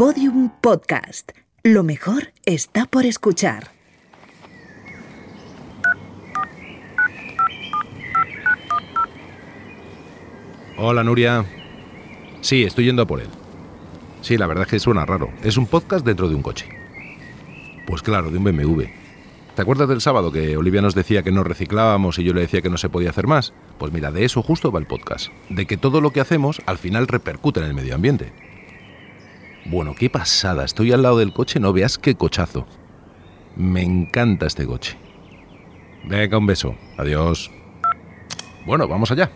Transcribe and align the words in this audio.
Podium 0.00 0.48
Podcast. 0.62 1.32
Lo 1.62 1.82
mejor 1.82 2.32
está 2.46 2.86
por 2.86 3.04
escuchar. 3.04 3.70
Hola 10.78 11.04
Nuria. 11.04 11.44
Sí, 12.40 12.62
estoy 12.62 12.86
yendo 12.86 13.02
a 13.02 13.06
por 13.06 13.20
él. 13.20 13.28
Sí, 14.22 14.38
la 14.38 14.46
verdad 14.46 14.64
es 14.64 14.70
que 14.70 14.78
suena 14.78 15.04
raro. 15.04 15.34
Es 15.42 15.58
un 15.58 15.66
podcast 15.66 16.06
dentro 16.06 16.30
de 16.30 16.34
un 16.34 16.40
coche. 16.40 16.66
Pues 17.86 18.00
claro, 18.00 18.30
de 18.30 18.38
un 18.38 18.44
BMW. 18.44 18.84
¿Te 19.54 19.60
acuerdas 19.60 19.90
del 19.90 20.00
sábado 20.00 20.32
que 20.32 20.56
Olivia 20.56 20.80
nos 20.80 20.94
decía 20.94 21.22
que 21.22 21.30
no 21.30 21.44
reciclábamos 21.44 22.18
y 22.18 22.24
yo 22.24 22.32
le 22.32 22.40
decía 22.40 22.62
que 22.62 22.70
no 22.70 22.78
se 22.78 22.88
podía 22.88 23.10
hacer 23.10 23.26
más? 23.26 23.52
Pues 23.76 23.92
mira, 23.92 24.10
de 24.10 24.24
eso 24.24 24.40
justo 24.40 24.72
va 24.72 24.80
el 24.80 24.86
podcast. 24.86 25.26
De 25.50 25.66
que 25.66 25.76
todo 25.76 26.00
lo 26.00 26.10
que 26.10 26.20
hacemos 26.20 26.62
al 26.64 26.78
final 26.78 27.06
repercute 27.06 27.60
en 27.60 27.66
el 27.66 27.74
medio 27.74 27.94
ambiente. 27.94 28.32
Bueno, 29.66 29.94
qué 29.94 30.10
pasada. 30.10 30.64
Estoy 30.64 30.92
al 30.92 31.02
lado 31.02 31.18
del 31.18 31.32
coche, 31.32 31.60
no 31.60 31.72
veas 31.72 31.98
qué 31.98 32.14
cochazo. 32.14 32.66
Me 33.56 33.82
encanta 33.82 34.46
este 34.46 34.66
coche. 34.66 34.96
Venga, 36.04 36.38
un 36.38 36.46
beso. 36.46 36.74
Adiós. 36.96 37.50
Bueno, 38.66 38.88
vamos 38.88 39.10
allá. 39.10 39.30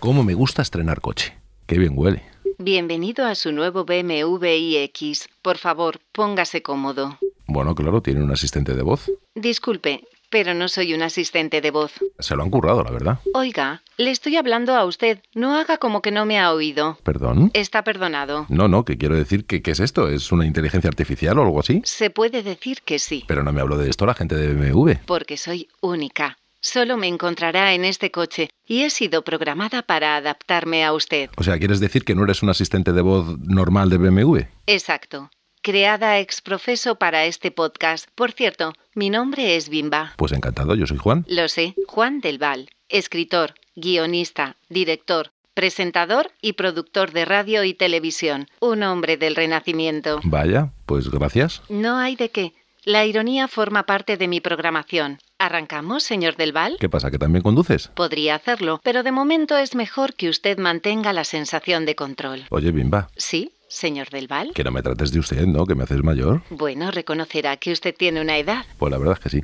Cómo 0.00 0.24
me 0.24 0.34
gusta 0.34 0.62
estrenar 0.62 1.00
coche. 1.00 1.36
Qué 1.66 1.78
bien 1.78 1.92
huele. 1.94 2.22
Bienvenido 2.58 3.26
a 3.26 3.34
su 3.34 3.52
nuevo 3.52 3.84
BMW 3.84 4.46
iX. 4.46 5.28
Por 5.42 5.56
favor, 5.56 6.00
póngase 6.12 6.62
cómodo. 6.62 7.18
Bueno, 7.46 7.74
claro, 7.74 8.00
tiene 8.02 8.22
un 8.22 8.30
asistente 8.30 8.74
de 8.74 8.82
voz. 8.82 9.10
Disculpe, 9.34 10.04
pero 10.30 10.54
no 10.54 10.68
soy 10.68 10.94
un 10.94 11.02
asistente 11.02 11.60
de 11.60 11.70
voz. 11.70 11.92
Se 12.18 12.34
lo 12.36 12.42
han 12.42 12.50
currado, 12.50 12.82
la 12.82 12.90
verdad. 12.90 13.18
Oiga, 13.34 13.82
le 13.96 14.10
estoy 14.10 14.36
hablando 14.36 14.74
a 14.74 14.84
usted. 14.84 15.18
No 15.34 15.56
haga 15.56 15.78
como 15.78 16.00
que 16.00 16.10
no 16.12 16.24
me 16.24 16.38
ha 16.38 16.52
oído. 16.52 16.98
¿Perdón? 17.02 17.50
Está 17.52 17.84
perdonado. 17.84 18.46
No, 18.48 18.68
no, 18.68 18.84
que 18.84 18.96
quiero 18.96 19.16
decir 19.16 19.44
que 19.44 19.60
¿qué 19.62 19.72
es 19.72 19.80
esto? 19.80 20.08
¿Es 20.08 20.32
una 20.32 20.46
inteligencia 20.46 20.88
artificial 20.88 21.38
o 21.38 21.42
algo 21.42 21.60
así? 21.60 21.82
Se 21.84 22.10
puede 22.10 22.42
decir 22.42 22.82
que 22.82 22.98
sí, 22.98 23.24
Pero 23.28 23.42
no 23.42 23.52
me 23.52 23.60
hablo 23.60 23.76
de 23.76 23.90
esto 23.90 24.06
la 24.06 24.14
gente 24.14 24.36
de 24.36 24.54
BMW. 24.54 24.92
porque 25.04 25.36
soy 25.36 25.68
única. 25.80 26.38
Solo 26.62 26.96
me 26.98 27.08
encontrará 27.08 27.72
en 27.72 27.84
este 27.86 28.10
coche 28.10 28.50
y 28.66 28.82
he 28.82 28.90
sido 28.90 29.22
programada 29.24 29.80
para 29.82 30.16
adaptarme 30.16 30.84
a 30.84 30.92
usted. 30.92 31.30
O 31.38 31.42
sea, 31.42 31.58
¿quieres 31.58 31.80
decir 31.80 32.04
que 32.04 32.14
no 32.14 32.24
eres 32.24 32.42
un 32.42 32.50
asistente 32.50 32.92
de 32.92 33.00
voz 33.00 33.38
normal 33.40 33.88
de 33.88 33.96
BMW? 33.96 34.40
Exacto. 34.66 35.30
Creada 35.62 36.18
ex 36.20 36.40
profeso 36.40 36.94
para 36.96 37.24
este 37.26 37.50
podcast. 37.50 38.08
Por 38.14 38.32
cierto, 38.32 38.72
mi 39.00 39.08
nombre 39.08 39.56
es 39.56 39.70
Bimba. 39.70 40.12
Pues 40.18 40.30
encantado, 40.32 40.74
yo 40.74 40.86
soy 40.86 40.98
Juan. 40.98 41.24
Lo 41.26 41.48
sé, 41.48 41.74
Juan 41.86 42.20
del 42.20 42.36
Val, 42.36 42.68
escritor, 42.90 43.54
guionista, 43.74 44.56
director, 44.68 45.30
presentador 45.54 46.32
y 46.42 46.52
productor 46.52 47.10
de 47.12 47.24
radio 47.24 47.64
y 47.64 47.72
televisión, 47.72 48.46
un 48.60 48.82
hombre 48.82 49.16
del 49.16 49.36
Renacimiento. 49.36 50.20
Vaya, 50.24 50.72
pues 50.84 51.10
gracias. 51.10 51.62
No 51.70 51.96
hay 51.96 52.14
de 52.14 52.28
qué. 52.28 52.52
La 52.84 53.06
ironía 53.06 53.48
forma 53.48 53.84
parte 53.84 54.18
de 54.18 54.28
mi 54.28 54.42
programación. 54.42 55.18
¿Arrancamos, 55.38 56.02
señor 56.02 56.36
del 56.36 56.52
Val? 56.52 56.76
¿Qué 56.78 56.90
pasa, 56.90 57.10
que 57.10 57.18
también 57.18 57.42
conduces? 57.42 57.88
Podría 57.94 58.34
hacerlo, 58.34 58.82
pero 58.84 59.02
de 59.02 59.12
momento 59.12 59.56
es 59.56 59.74
mejor 59.74 60.12
que 60.12 60.28
usted 60.28 60.58
mantenga 60.58 61.14
la 61.14 61.24
sensación 61.24 61.86
de 61.86 61.94
control. 61.94 62.44
Oye, 62.50 62.70
Bimba, 62.70 63.08
¿Sí, 63.16 63.52
señor 63.70 64.10
del 64.10 64.26
Val? 64.28 64.50
que 64.54 64.64
no 64.64 64.70
me 64.70 64.82
trates 64.82 65.12
de 65.12 65.20
usted, 65.20 65.46
¿no? 65.46 65.64
Que 65.64 65.74
me 65.74 65.84
haces 65.84 66.02
mayor. 66.02 66.42
Bueno, 66.50 66.90
reconocerá 66.90 67.56
que 67.56 67.72
usted 67.72 67.94
tiene 67.96 68.20
una 68.20 68.36
edad. 68.36 68.64
Pues 68.78 68.90
la 68.90 68.98
verdad 68.98 69.14
es 69.18 69.20
que 69.20 69.30
sí. 69.30 69.42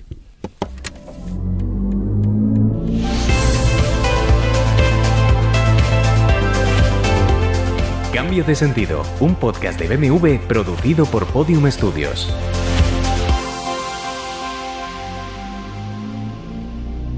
Cambio 8.13 8.45
de 8.45 8.55
sentido, 8.55 9.03
un 9.21 9.35
podcast 9.35 9.79
de 9.79 9.95
BMW 9.95 10.39
producido 10.49 11.05
por 11.05 11.27
Podium 11.27 11.71
Studios. 11.71 12.33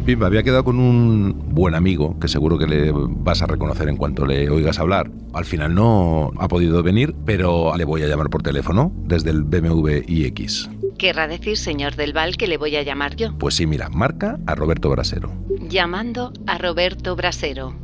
Bimba, 0.08 0.26
había 0.26 0.42
quedado 0.42 0.64
con 0.64 0.80
un 0.80 1.50
buen 1.50 1.74
amigo 1.74 2.18
que 2.18 2.28
seguro 2.28 2.56
que 2.56 2.66
le 2.66 2.92
vas 2.94 3.42
a 3.42 3.46
reconocer 3.46 3.90
en 3.90 3.98
cuanto 3.98 4.24
le 4.24 4.48
oigas 4.48 4.78
hablar. 4.78 5.10
Al 5.34 5.44
final 5.44 5.74
no 5.74 6.30
ha 6.38 6.48
podido 6.48 6.82
venir, 6.82 7.14
pero 7.26 7.76
le 7.76 7.84
voy 7.84 8.02
a 8.02 8.06
llamar 8.06 8.30
por 8.30 8.42
teléfono 8.42 8.90
desde 9.04 9.28
el 9.28 9.42
BMW 9.42 9.98
iX. 10.06 10.70
Querrá 10.96 11.28
decir, 11.28 11.58
señor 11.58 11.94
del 11.96 12.14
Val, 12.14 12.38
que 12.38 12.46
le 12.46 12.56
voy 12.56 12.74
a 12.76 12.82
llamar 12.82 13.16
yo. 13.16 13.36
Pues 13.36 13.56
sí, 13.56 13.66
mira, 13.66 13.90
marca 13.90 14.38
a 14.46 14.54
Roberto 14.54 14.88
Brasero. 14.88 15.30
Llamando 15.68 16.32
a 16.46 16.56
Roberto 16.56 17.14
Brasero. 17.14 17.74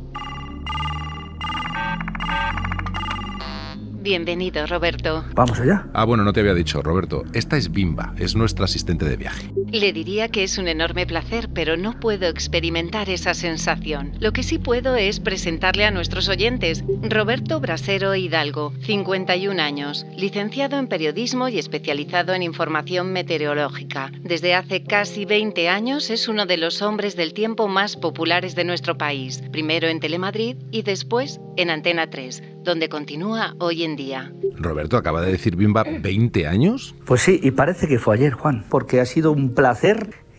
Bienvenido, 4.05 4.67
Roberto. 4.67 5.25
Vamos 5.33 5.59
allá. 5.59 5.87
Ah, 5.91 6.05
bueno, 6.05 6.23
no 6.23 6.31
te 6.31 6.39
había 6.39 6.53
dicho, 6.53 6.81
Roberto. 6.83 7.23
Esta 7.33 7.57
es 7.57 7.71
Bimba, 7.71 8.13
es 8.17 8.35
nuestra 8.35 8.65
asistente 8.65 9.03
de 9.03 9.17
viaje. 9.17 9.51
Le 9.75 9.91
diría 9.91 10.29
que 10.29 10.43
es 10.43 10.57
un 10.57 10.69
enorme 10.69 11.05
placer, 11.05 11.49
pero 11.53 11.75
no 11.75 11.99
puedo 11.99 12.29
experimentar 12.29 13.09
esa 13.09 13.33
sensación. 13.33 14.13
Lo 14.21 14.31
que 14.31 14.41
sí 14.41 14.57
puedo 14.57 14.95
es 14.95 15.19
presentarle 15.19 15.83
a 15.83 15.91
nuestros 15.91 16.29
oyentes. 16.29 16.81
Roberto 17.01 17.59
Brasero 17.59 18.15
Hidalgo, 18.15 18.71
51 18.83 19.61
años, 19.61 20.05
licenciado 20.15 20.79
en 20.79 20.87
periodismo 20.87 21.49
y 21.49 21.59
especializado 21.59 22.33
en 22.33 22.43
información 22.43 23.11
meteorológica. 23.11 24.13
Desde 24.21 24.55
hace 24.55 24.81
casi 24.81 25.25
20 25.25 25.67
años 25.67 26.09
es 26.09 26.29
uno 26.29 26.45
de 26.45 26.55
los 26.55 26.81
hombres 26.81 27.17
del 27.17 27.33
tiempo 27.33 27.67
más 27.67 27.97
populares 27.97 28.55
de 28.55 28.63
nuestro 28.63 28.97
país, 28.97 29.43
primero 29.51 29.89
en 29.89 29.99
Telemadrid 29.99 30.55
y 30.71 30.83
después 30.83 31.41
en 31.57 31.69
Antena 31.69 32.09
3, 32.09 32.43
donde 32.63 32.87
continúa 32.87 33.55
hoy 33.59 33.83
en 33.83 33.97
día. 33.97 34.31
Roberto, 34.57 34.95
acaba 34.95 35.21
de 35.21 35.33
decir 35.33 35.57
Bimba 35.57 35.83
20 35.83 36.47
años. 36.47 36.95
Pues 37.05 37.21
sí, 37.21 37.39
y 37.43 37.51
parece 37.51 37.87
que 37.87 37.99
fue 37.99 38.15
ayer, 38.15 38.33
Juan, 38.33 38.65
porque 38.69 39.01
ha 39.01 39.05
sido 39.05 39.31
un 39.31 39.53
placer 39.53 39.64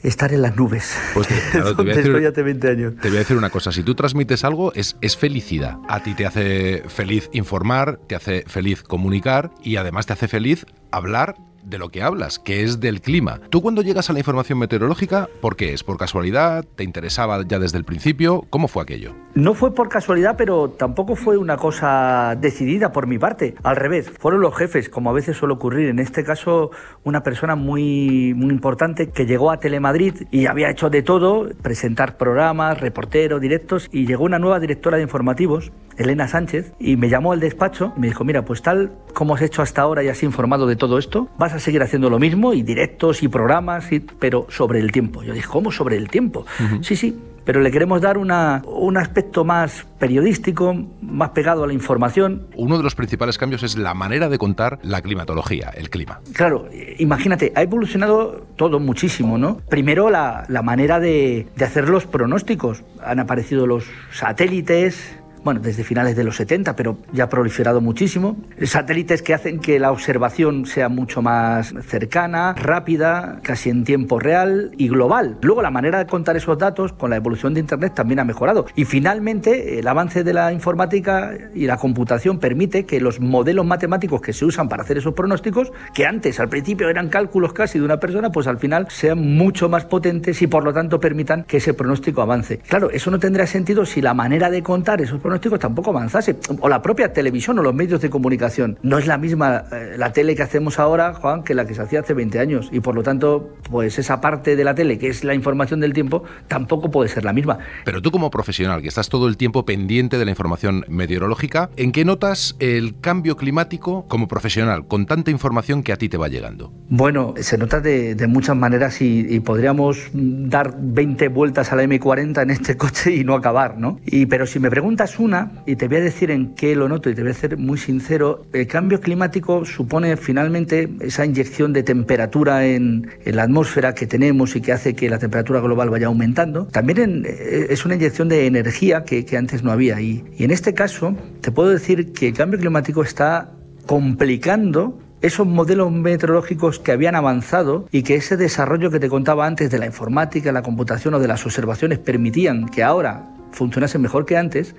estar 0.03 0.32
en 0.32 0.42
las 0.42 0.56
nubes. 0.56 0.97
Pues 1.14 1.26
claro, 1.53 1.75
te 1.76 1.82
voy 1.82 1.92
a 1.92 1.94
decir- 1.97 2.06
estoy 2.12 2.26
hace 2.26 2.42
20 2.42 2.69
años. 2.70 2.94
Te 3.00 3.09
voy 3.09 3.16
a 3.16 3.20
decir 3.20 3.37
una 3.37 3.50
cosa, 3.50 3.72
si 3.72 3.82
tú 3.82 3.94
transmites 3.94 4.44
algo 4.44 4.72
es, 4.75 4.97
es 5.00 5.16
felicidad. 5.16 5.78
A 5.88 6.03
ti 6.03 6.14
te 6.14 6.26
hace 6.26 6.84
feliz 6.88 7.28
informar, 7.32 7.98
te 8.06 8.15
hace 8.15 8.44
feliz 8.47 8.82
comunicar 8.82 9.50
y 9.62 9.76
además 9.76 10.06
te 10.06 10.12
hace 10.12 10.28
feliz 10.28 10.66
hablar 10.92 11.34
de 11.66 11.78
lo 11.78 11.88
que 11.88 12.03
hablas, 12.03 12.38
que 12.38 12.62
es 12.62 12.81
del 12.81 13.00
clima. 13.00 13.41
Tú 13.50 13.60
cuando 13.60 13.82
llegas 13.82 14.09
a 14.09 14.12
la 14.12 14.21
información 14.21 14.59
meteorológica, 14.59 15.28
¿por 15.41 15.56
qué 15.56 15.75
es? 15.75 15.82
¿Por 15.82 15.99
casualidad? 15.99 16.65
¿Te 16.77 16.84
interesaba 16.84 17.43
ya 17.47 17.59
desde 17.59 17.77
el 17.77 17.84
principio? 17.84 18.47
¿Cómo 18.49 18.69
fue 18.69 18.82
aquello? 18.82 19.12
No 19.34 19.53
fue 19.54 19.75
por 19.75 19.88
casualidad, 19.88 20.37
pero 20.38 20.71
tampoco 20.71 21.16
fue 21.16 21.37
una 21.37 21.56
cosa 21.56 22.37
decidida 22.41 22.93
por 22.93 23.06
mi 23.06 23.19
parte. 23.19 23.56
Al 23.65 23.77
revés, 23.77 24.10
fueron 24.19 24.41
los 24.41 24.56
jefes, 24.56 24.88
como 24.88 25.10
a 25.10 25.12
veces 25.12 25.37
suele 25.37 25.54
ocurrir. 25.54 25.88
En 25.88 25.99
este 25.99 26.25
caso, 26.25 26.71
una 27.04 27.22
persona 27.22 27.56
muy, 27.56 28.33
muy 28.34 28.50
importante 28.50 29.10
que 29.10 29.27
llegó 29.27 29.50
a 29.50 29.59
Telemadrid 29.59 30.27
y 30.31 30.47
había 30.47 30.71
hecho 30.71 30.88
de 30.88 31.03
todo, 31.03 31.48
presentar 31.62 32.16
programas, 32.16 32.81
reporteros, 32.81 33.41
directos, 33.41 33.88
y 33.91 34.06
llegó 34.06 34.25
una 34.25 34.38
nueva 34.38 34.60
directora 34.60 34.97
de 34.97 35.03
informativos, 35.03 35.72
Elena 35.97 36.29
Sánchez, 36.29 36.73
y 36.79 36.97
me 36.97 37.09
llamó 37.09 37.33
al 37.33 37.41
despacho 37.41 37.93
y 37.97 38.01
me 38.01 38.07
dijo, 38.09 38.25
mira, 38.25 38.45
pues 38.45 38.62
tal 38.62 38.93
como 39.15 39.34
has 39.34 39.43
hecho 39.43 39.62
hasta 39.62 39.83
ahora 39.83 40.03
y 40.05 40.09
has 40.09 40.23
informado 40.23 40.67
de 40.67 40.77
todo 40.77 40.99
esto, 40.99 41.29
vas 41.39 41.53
a 41.55 41.59
seguir 41.59 41.83
haciendo 41.83 42.11
lo 42.11 42.19
mismo, 42.19 42.53
y 42.53 42.62
directos 42.62 43.23
y 43.23 43.29
programas, 43.29 43.91
y- 43.93 44.01
pero 44.01 44.47
sobre 44.51 44.81
el 44.81 44.93
tiempo. 44.93 45.23
Yo 45.23 45.33
dije, 45.33 45.49
¿cómo 45.49 45.73
sobre 45.73 45.97
el 45.97 46.09
tiempo? 46.09 46.45
Sí, 46.83 46.97
sí, 46.97 47.19
pero 47.45 47.61
le 47.61 47.71
queremos 47.71 48.01
dar 48.03 48.19
una, 48.19 48.62
un 48.67 48.97
aspecto 48.97 49.45
más 49.45 49.87
periodístico, 49.99 50.75
más 51.01 51.31
pegado 51.31 51.62
a 51.65 51.67
la 51.69 51.73
información. 51.73 52.49
Uno 52.57 52.77
de 52.77 52.83
los 52.83 52.95
principales 52.97 53.39
cambios 53.39 53.63
es 53.63 53.77
la 53.78 53.95
manera 53.95 54.28
de 54.28 54.37
contar 54.37 54.78
la 54.83 55.01
climatología, 55.01 55.71
el 55.77 55.89
clima. 55.89 56.21
Claro, 56.33 56.69
imagínate, 56.99 57.53
ha 57.55 57.63
evolucionado 57.63 58.45
todo 58.57 58.81
muchísimo, 58.81 59.39
¿no? 59.39 59.59
Primero 59.69 60.11
la, 60.11 60.45
la 60.49 60.63
manera 60.63 60.99
de, 61.01 61.47
de 61.57 61.65
hacer 61.65 61.89
los 61.89 62.05
pronósticos. 62.07 62.83
Han 63.05 63.21
aparecido 63.21 63.67
los 63.67 63.84
satélites, 64.13 65.17
bueno, 65.47 65.61
desde 65.61 65.84
finales 65.84 66.16
de 66.16 66.25
los 66.25 66.34
70, 66.34 66.75
pero 66.75 66.98
ya 67.13 67.25
ha 67.25 67.28
proliferado 67.28 67.81
muchísimo. 67.81 68.37
Satélites 68.65 69.22
que 69.22 69.33
hacen 69.33 69.60
que 69.60 69.78
la 69.78 69.93
observación 69.93 70.66
sea 70.66 70.89
mucho 70.89 71.22
más 71.22 71.72
cercana, 71.87 72.53
rápida, 72.54 73.39
casi 73.45 73.71
en 73.71 73.84
tiempo 73.84 74.19
real 74.19 74.72
y 74.77 74.89
global. 74.89 75.39
Luego 75.43 75.63
la 75.63 75.71
manera 75.71 76.01
de 76.01 76.07
contar 76.07 76.37
esos 76.37 76.59
datos 76.59 76.93
con 76.93 77.10
la 77.10 77.16
evolución 77.16 77.54
de 77.54 77.60
Internet 77.60 77.95
también 77.95 78.19
ha 78.19 78.25
mejorado. 78.25 78.66
Y 78.75 78.87
finalmente 78.87 79.78
el 79.78 79.87
avance 79.87 80.25
de 80.25 80.34
la 80.34 80.53
informática 80.53 81.31
y 81.54 81.66
la 81.66 81.77
computación 81.77 82.41
permite 82.41 82.84
que 82.84 83.01
los 83.01 83.21
modelos 83.21 83.65
matemáticos 83.65 84.21
que 84.21 84.33
se 84.33 84.47
usan 84.47 84.69
para 84.69 84.83
hacer 84.83 84.99
esos 84.99 85.15
pronósticos, 85.15 85.71
que 85.95 86.07
antes 86.07 86.41
al 86.41 86.49
principio 86.49 86.89
eran 86.89 87.09
cálculos 87.09 87.53
casi 87.53 87.78
de 87.78 87.84
una 87.84 88.01
persona, 88.01 88.33
pues 88.33 88.49
al 88.49 88.59
final 88.59 88.89
sean 88.91 89.37
mucho 89.37 89.69
más 89.69 89.84
potentes 89.84 90.42
y 90.42 90.49
por 90.49 90.65
lo 90.65 90.72
tanto 90.72 90.99
permitan 90.99 91.45
que 91.45 91.59
ese 91.59 91.72
pronóstico 91.72 92.21
avance. 92.21 92.59
Claro, 92.66 92.91
eso 92.91 93.13
no 93.13 93.21
tendría 93.21 93.47
sentido 93.47 93.87
si 93.87 94.03
la 94.03 94.13
manera 94.13 94.51
de 94.51 94.65
contar 94.65 95.01
esos 95.01 95.21
pronósticos 95.21 95.35
pronósticos 95.36 95.60
tampoco 95.60 95.91
avanzase. 95.91 96.36
O 96.60 96.68
la 96.68 96.83
propia 96.83 97.12
televisión 97.12 97.59
o 97.59 97.62
los 97.62 97.74
medios 97.74 98.00
de 98.00 98.10
comunicación. 98.10 98.78
No 98.83 98.98
es 98.98 99.06
la 99.06 99.18
misma 99.18 99.65
eh, 99.72 99.97
la 99.97 100.12
tele 100.12 100.34
que 100.34 100.42
hacemos 100.42 100.78
ahora, 100.78 101.15
Juan, 101.15 101.42
que 101.42 101.54
la 101.54 101.66
que 101.66 101.74
se 101.74 101.83
hacía 101.83 102.00
hace 102.00 102.15
20 102.15 102.38
años. 102.38 102.68
Y 102.72 102.80
por 102.80 102.94
lo 102.94 103.03
tanto, 103.03 103.56
pues 103.71 103.98
esa 103.98 104.21
parte 104.21 104.56
de 104.56 104.65
la 104.65 104.74
tele, 104.74 104.98
que 104.98 105.09
es 105.09 105.24
la 105.24 105.34
información 105.34 105.80
del 105.80 105.92
tiempo, 105.92 106.24
tampoco 106.48 106.91
puede 106.91 107.09
ser 107.09 107.24
la 107.24 107.33
misma. 107.33 107.59
Pero 107.84 108.03
tú 108.03 108.10
como 108.10 108.30
profesional, 108.30 108.83
que 108.83 108.88
estás 108.88 109.09
todo 109.09 109.28
el 109.28 109.36
tiempo 109.36 109.65
pendiente 109.65 110.18
de 110.18 110.24
la 110.24 110.30
información 110.30 110.84
meteorológica, 110.88 111.71
¿en 111.77 111.92
qué 111.92 112.04
notas 112.04 112.56
el 112.59 112.98
cambio 113.00 113.36
climático 113.36 114.06
como 114.09 114.28
profesional, 114.28 114.86
con 114.86 115.06
tanta 115.06 115.30
información 115.30 115.82
que 115.82 115.92
a 115.92 115.97
ti 115.97 116.09
te 116.09 116.16
va 116.16 116.28
llegando? 116.28 116.72
Bueno, 116.89 117.34
se 117.39 117.59
nota 117.59 117.80
de, 117.80 118.27
muchas 118.27 118.56
maneras 118.56 119.00
y, 119.00 119.41
podríamos 119.41 119.98
dar 120.12 120.74
20 120.78 121.28
vueltas 121.28 121.72
a 121.72 121.77
la 121.77 121.84
M40 121.84 122.42
en 122.42 122.50
este 122.50 122.77
coche 122.78 123.15
y 123.15 123.24
no 123.24 123.34
acabar, 123.34 123.78
¿no? 123.78 124.00
Y, 124.04 124.27
pero 124.27 124.47
si 124.47 124.59
me 124.59 124.71
preguntas 124.71 125.18
una, 125.27 125.53
y 125.67 125.77
te 125.77 125.89
voy 125.89 125.99
a 125.99 126.01
decir 126.01 126.31
en 126.31 126.55
qué 126.55 126.75
lo 126.77 126.89
noto 126.89 127.11
y 127.11 127.15
te 127.15 127.23
voy 127.23 127.33
a 127.33 127.34
ser 127.34 127.59
muy 127.59 127.78
sincero, 127.78 128.47
el 128.53 128.67
cambio 128.67 129.01
climático 129.01 129.65
supone 129.65 130.17
finalmente 130.17 130.89
esa 131.01 131.27
inyección 131.27 131.73
de 131.73 131.83
temperatura 131.83 132.65
en, 132.65 133.11
en 133.25 133.37
la 133.37 133.43
atmósfera 133.43 133.95
que 133.95 134.07
tenemos 134.07 134.55
y 134.57 134.61
que 134.61 134.73
hace 134.73 134.95
que 134.95 135.11
la 135.11 135.19
temperatura 135.19 135.61
global 135.61 135.91
vaya 135.91 136.07
aumentando. 136.07 136.67
También 136.67 137.25
eh, 137.27 137.67
es 137.71 137.84
una 137.84 137.97
inyección 137.97 138.28
de 138.28 138.47
energía 138.47 139.05
que, 139.05 139.25
que 139.25 139.37
antes 139.37 139.63
no 139.63 139.73
había. 139.73 140.01
Y, 140.01 140.25
y 140.39 140.45
en 140.45 140.51
este 140.51 140.73
caso, 140.75 141.15
te 141.41 141.51
puedo 141.51 141.71
decir 141.71 142.13
que 142.13 142.28
el 142.28 142.34
cambio 142.34 142.59
climático 142.59 143.03
está 143.03 143.51
complicando 143.87 144.99
esos 145.23 145.47
modelos 145.47 145.91
meteorológicos 145.91 146.78
que 146.78 146.93
habían 146.93 147.15
avanzado 147.15 147.89
y 147.91 148.03
que 148.03 148.17
ese 148.17 148.37
desarrollo 148.37 148.91
que 148.91 149.01
te 149.01 149.09
contaba 149.09 149.47
antes 149.47 149.71
de 149.71 149.78
la 149.78 149.87
informática, 149.87 150.53
la 150.53 150.63
computación 150.63 151.15
o 151.15 151.19
de 151.19 151.27
las 151.27 151.45
observaciones 151.45 151.99
permitían 151.99 152.69
que 152.69 152.83
ahora 152.83 153.28
funcionasen 153.53 154.03
mejor 154.03 154.27
que 154.27 154.37
antes, 154.37 154.75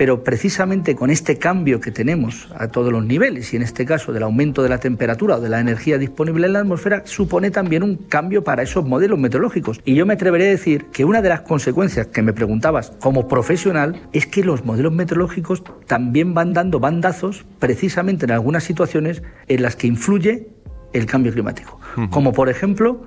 pero 0.00 0.24
precisamente 0.24 0.96
con 0.96 1.10
este 1.10 1.36
cambio 1.36 1.78
que 1.78 1.90
tenemos 1.90 2.48
a 2.56 2.68
todos 2.68 2.90
los 2.90 3.04
niveles, 3.04 3.52
y 3.52 3.56
en 3.56 3.62
este 3.62 3.84
caso 3.84 4.14
del 4.14 4.22
aumento 4.22 4.62
de 4.62 4.70
la 4.70 4.78
temperatura 4.78 5.36
o 5.36 5.40
de 5.42 5.50
la 5.50 5.60
energía 5.60 5.98
disponible 5.98 6.46
en 6.46 6.54
la 6.54 6.60
atmósfera, 6.60 7.02
supone 7.04 7.50
también 7.50 7.82
un 7.82 7.96
cambio 7.96 8.42
para 8.42 8.62
esos 8.62 8.86
modelos 8.86 9.18
meteorológicos. 9.18 9.82
Y 9.84 9.94
yo 9.94 10.06
me 10.06 10.14
atreveré 10.14 10.46
a 10.46 10.50
decir 10.52 10.86
que 10.86 11.04
una 11.04 11.20
de 11.20 11.28
las 11.28 11.42
consecuencias 11.42 12.06
que 12.06 12.22
me 12.22 12.32
preguntabas 12.32 12.94
como 12.98 13.28
profesional 13.28 14.00
es 14.14 14.26
que 14.26 14.42
los 14.42 14.64
modelos 14.64 14.94
meteorológicos 14.94 15.62
también 15.86 16.32
van 16.32 16.54
dando 16.54 16.80
bandazos 16.80 17.44
precisamente 17.58 18.24
en 18.24 18.30
algunas 18.30 18.64
situaciones 18.64 19.22
en 19.48 19.60
las 19.60 19.76
que 19.76 19.86
influye 19.86 20.48
el 20.94 21.04
cambio 21.04 21.30
climático. 21.30 21.78
Como 22.08 22.32
por 22.32 22.48
ejemplo 22.48 23.02